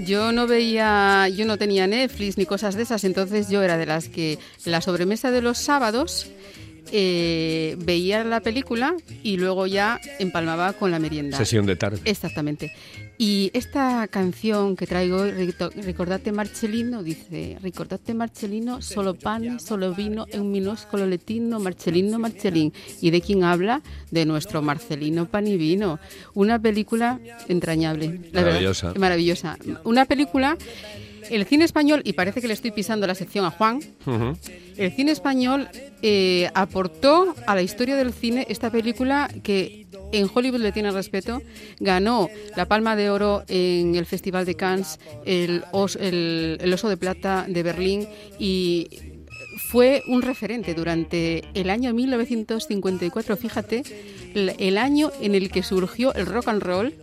Yo 0.06 0.32
no 0.32 0.45
veía, 0.47 1.27
yo 1.30 1.45
no 1.45 1.58
tenía 1.58 1.88
Netflix 1.88 2.38
ni 2.38 2.45
cosas 2.45 2.75
de 2.75 2.84
esas, 2.84 3.03
entonces 3.03 3.49
yo 3.49 3.63
era 3.63 3.77
de 3.77 3.86
las 3.88 4.10
que 4.10 4.38
la 4.65 4.80
sobremesa 4.82 5.32
de 5.32 5.41
los 5.41 5.58
sábados 5.58 6.30
eh, 6.91 7.76
veía 7.80 8.23
la 8.23 8.39
película 8.41 8.95
y 9.23 9.38
luego 9.38 9.67
ya 9.67 10.00
empalmaba 10.19 10.73
con 10.73 10.91
la 10.91 11.00
merienda. 11.00 11.38
Sesión 11.38 11.65
de 11.65 11.76
tarde. 11.76 12.00
Exactamente. 12.06 12.71
Y 13.19 13.50
esta 13.54 14.08
canción 14.08 14.76
que 14.76 14.86
traigo, 14.86 15.26
Rito- 15.26 15.71
Ricordate 15.76 16.32
Marcelino, 16.32 17.02
dice, 17.02 17.58
Ricordate 17.63 18.13
Marcelino, 18.13 18.80
solo 18.84 19.15
pan, 19.15 19.60
solo 19.60 19.95
vino, 19.95 20.28
en 20.30 20.41
un 20.41 20.52
minúsculo 20.52 21.08
letino, 21.08 21.60
Marcelino, 21.60 22.19
Marcelín. 22.19 22.73
¿Y 23.02 23.10
de 23.10 23.21
quién 23.21 23.43
habla? 23.43 23.82
De 24.12 24.26
nuestro 24.26 24.62
Marcelino 24.62 25.26
Pan 25.26 25.47
y 25.47 25.58
Vino. 25.58 26.00
Una 26.36 26.60
película 26.62 27.19
entrañable. 27.47 28.08
la 28.32 28.41
verdad, 28.43 28.43
Maravillosa. 28.52 28.93
maravillosa. 28.95 29.58
Una 29.84 30.06
película, 30.06 30.56
el 31.30 31.46
cine 31.46 31.66
español, 31.66 32.02
y 32.04 32.13
parece 32.13 32.42
que 32.42 32.48
le 32.48 32.54
estoy 32.54 32.72
pisando 32.72 33.08
la 33.08 33.16
sección 33.16 33.46
a 33.46 33.52
Juan, 33.52 33.80
el 34.78 34.92
cine 34.92 35.12
español 35.12 35.68
eh, 36.02 36.50
aportó 36.54 37.34
a 37.46 37.56
la 37.56 37.62
historia 37.62 37.96
del 37.96 38.13
cine 38.13 38.46
esta 38.50 38.70
película 38.72 39.30
que 39.44 39.88
en 40.12 40.30
Hollywood 40.34 40.60
le 40.62 40.72
tiene 40.72 40.92
respeto. 40.92 41.42
Ganó 41.80 42.30
la 42.56 42.68
Palma 42.68 42.96
de 42.96 43.10
Oro 43.10 43.44
en 43.48 43.96
el 43.96 44.06
Festival 44.06 44.46
de 44.46 44.56
Cannes, 44.56 45.00
el, 45.26 45.63
Os- 45.72 45.96
el- 45.98 46.58
el 46.62 46.74
Oso 46.74 46.90
de 46.90 46.98
Plata 46.98 47.46
de 47.48 47.63
Berlín 47.63 48.08
y 48.40 48.88
fue 49.70 50.04
un 50.08 50.22
referente 50.22 50.74
durante 50.76 51.44
el 51.56 51.70
año 51.70 51.94
1954. 51.94 53.36
Fíjate, 53.38 53.84
el 54.36 54.78
año 54.78 55.12
en 55.22 55.36
el 55.36 55.50
que 55.52 55.63
surgió 55.63 56.13
el 56.13 56.26
rock 56.28 56.48
and 56.50 56.62
roll. 56.62 56.94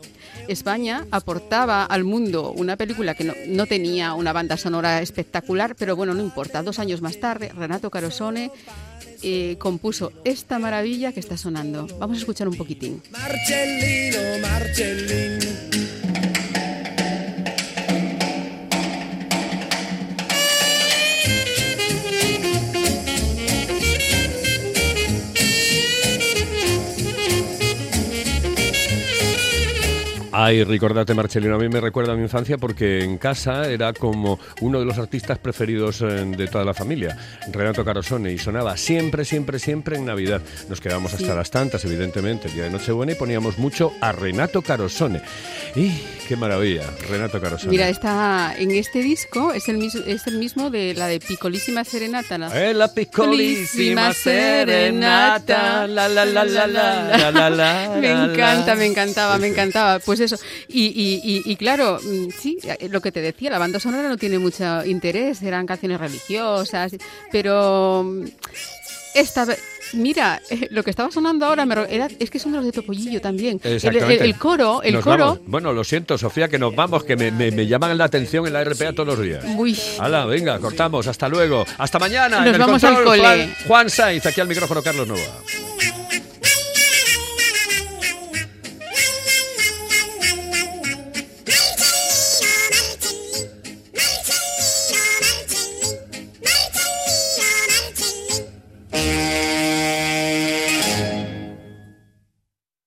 España 0.48 1.06
aportaba 1.10 1.84
al 1.84 2.04
mundo 2.04 2.52
una 2.52 2.76
película 2.76 3.14
que 3.14 3.24
no, 3.48 3.66
tenía 3.66 4.14
una 4.14 4.32
banda 4.32 4.56
sonora 4.56 5.00
espectacular, 5.00 5.76
pero 5.76 5.96
bueno, 5.96 6.14
no 6.14 6.22
importa. 6.22 6.62
Dos 6.62 6.78
años 6.78 7.00
más 7.02 7.18
tarde, 7.18 7.50
Renato 7.54 7.90
Carosone 7.90 8.50
eh, 9.22 9.56
compuso 9.58 10.12
esta 10.24 10.58
maravilla 10.58 11.12
que 11.12 11.20
está 11.20 11.36
sonando. 11.36 11.86
Vamos 11.98 12.16
a 12.16 12.20
escuchar 12.20 12.48
un 12.48 12.56
poquitín. 12.56 13.02
Ay, 30.36 30.64
recordate, 30.64 31.14
Marcelino, 31.14 31.54
a 31.54 31.58
mí 31.58 31.68
me 31.68 31.80
recuerda 31.80 32.12
a 32.12 32.16
mi 32.16 32.22
infancia 32.24 32.58
porque 32.58 33.04
en 33.04 33.18
casa 33.18 33.70
era 33.70 33.92
como 33.92 34.40
uno 34.62 34.80
de 34.80 34.84
los 34.84 34.98
artistas 34.98 35.38
preferidos 35.38 36.00
eh, 36.02 36.06
de 36.06 36.48
toda 36.48 36.64
la 36.64 36.74
familia, 36.74 37.16
Renato 37.52 37.84
Carosone, 37.84 38.32
y 38.32 38.38
sonaba 38.38 38.76
siempre, 38.76 39.24
siempre, 39.24 39.60
siempre 39.60 39.96
en 39.96 40.06
Navidad. 40.06 40.42
Nos 40.68 40.80
quedábamos 40.80 41.14
hasta 41.14 41.36
las 41.36 41.52
tantas, 41.52 41.84
evidentemente, 41.84 42.48
el 42.48 42.54
día 42.54 42.64
de 42.64 42.70
Nochebuena, 42.70 43.12
y 43.12 43.14
poníamos 43.14 43.58
mucho 43.58 43.92
a 44.00 44.10
Renato 44.10 44.60
Carosone. 44.60 45.22
¡Y 45.76 45.92
qué 46.26 46.34
maravilla! 46.34 46.82
Renato 47.08 47.40
Carosone. 47.40 47.70
Mira, 47.70 47.88
está 47.88 48.56
en 48.58 48.72
este 48.72 49.02
disco, 49.04 49.52
es 49.52 49.68
el, 49.68 49.78
mismo, 49.78 50.00
es 50.04 50.26
el 50.26 50.38
mismo 50.38 50.68
de 50.68 50.94
la 50.94 51.06
de 51.06 51.20
Picolísima 51.20 51.84
Serenata. 51.84 52.38
La, 52.38 52.70
Eh, 52.70 52.74
la 52.74 52.92
piccolissima 52.92 54.12
serenata, 54.12 55.86
la 55.86 56.08
la 56.08 56.24
la 56.24 56.44
la 56.44 56.66
la 56.66 56.66
la 56.66 57.30
la 57.30 57.50
la. 57.50 57.96
me 58.00 58.08
la, 58.08 58.24
encanta, 58.24 58.66
la. 58.74 58.74
me 58.74 58.86
encantaba, 58.86 59.38
me 59.38 59.46
Sí, 59.46 59.52
sí. 59.54 59.60
encantaba. 59.60 59.98
Pues 60.00 60.23
eso. 60.24 60.36
Y, 60.68 60.86
y, 60.86 61.20
y, 61.24 61.42
y 61.52 61.56
claro, 61.56 61.98
mm, 62.02 62.28
sí, 62.38 62.58
eh, 62.64 62.88
lo 62.90 63.00
que 63.00 63.12
te 63.12 63.20
decía, 63.20 63.50
la 63.50 63.58
banda 63.58 63.78
sonora 63.80 64.08
no 64.08 64.16
tiene 64.16 64.38
mucho 64.38 64.84
interés, 64.84 65.42
eran 65.42 65.66
canciones 65.66 66.00
religiosas, 66.00 66.92
pero 67.32 68.02
mm, 68.04 68.24
esta. 69.14 69.46
Mira, 69.92 70.40
eh, 70.50 70.66
lo 70.70 70.82
que 70.82 70.90
estaba 70.90 71.10
sonando 71.12 71.46
ahora 71.46 71.64
me 71.66 71.74
era, 71.88 72.08
es 72.18 72.28
que 72.28 72.40
son 72.40 72.50
de 72.50 72.56
los 72.56 72.66
de 72.66 72.72
Topollillo 72.72 73.20
también. 73.20 73.60
El, 73.62 73.74
el- 73.84 74.34
coro, 74.36 74.82
el 74.82 74.94
Nos 74.94 75.04
coro. 75.04 75.24
vamos. 75.26 75.40
Bueno, 75.46 75.72
lo 75.72 75.84
siento, 75.84 76.18
Sofía, 76.18 76.48
que 76.48 76.58
nos 76.58 76.74
vamos, 76.74 77.04
que 77.04 77.14
me, 77.14 77.30
me- 77.30 77.52
me 77.52 77.66
llaman 77.68 77.96
la 77.96 78.04
atención 78.04 78.44
en 78.46 78.54
la 78.54 78.64
RPA 78.64 78.92
todos 78.92 79.06
los 79.16 79.20
días. 79.24 79.44
Uy. 79.56 79.78
Hala, 80.00 80.24
venga, 80.24 80.58
cortamos. 80.58 81.06
Hasta 81.06 81.28
luego. 81.28 81.64
Hasta 81.78 82.00
mañana. 82.00 82.38
Nos 82.40 82.48
en 82.48 82.54
el 82.54 82.60
vamos 82.60 82.82
al 82.82 83.04
cole. 83.04 83.20
Juan, 83.20 83.54
Juan 83.68 83.90
Saiz, 83.90 84.26
aquí 84.26 84.40
al 84.40 84.48
micrófono 84.48 84.82
Carlos 84.82 85.06
Nova. 85.06 85.20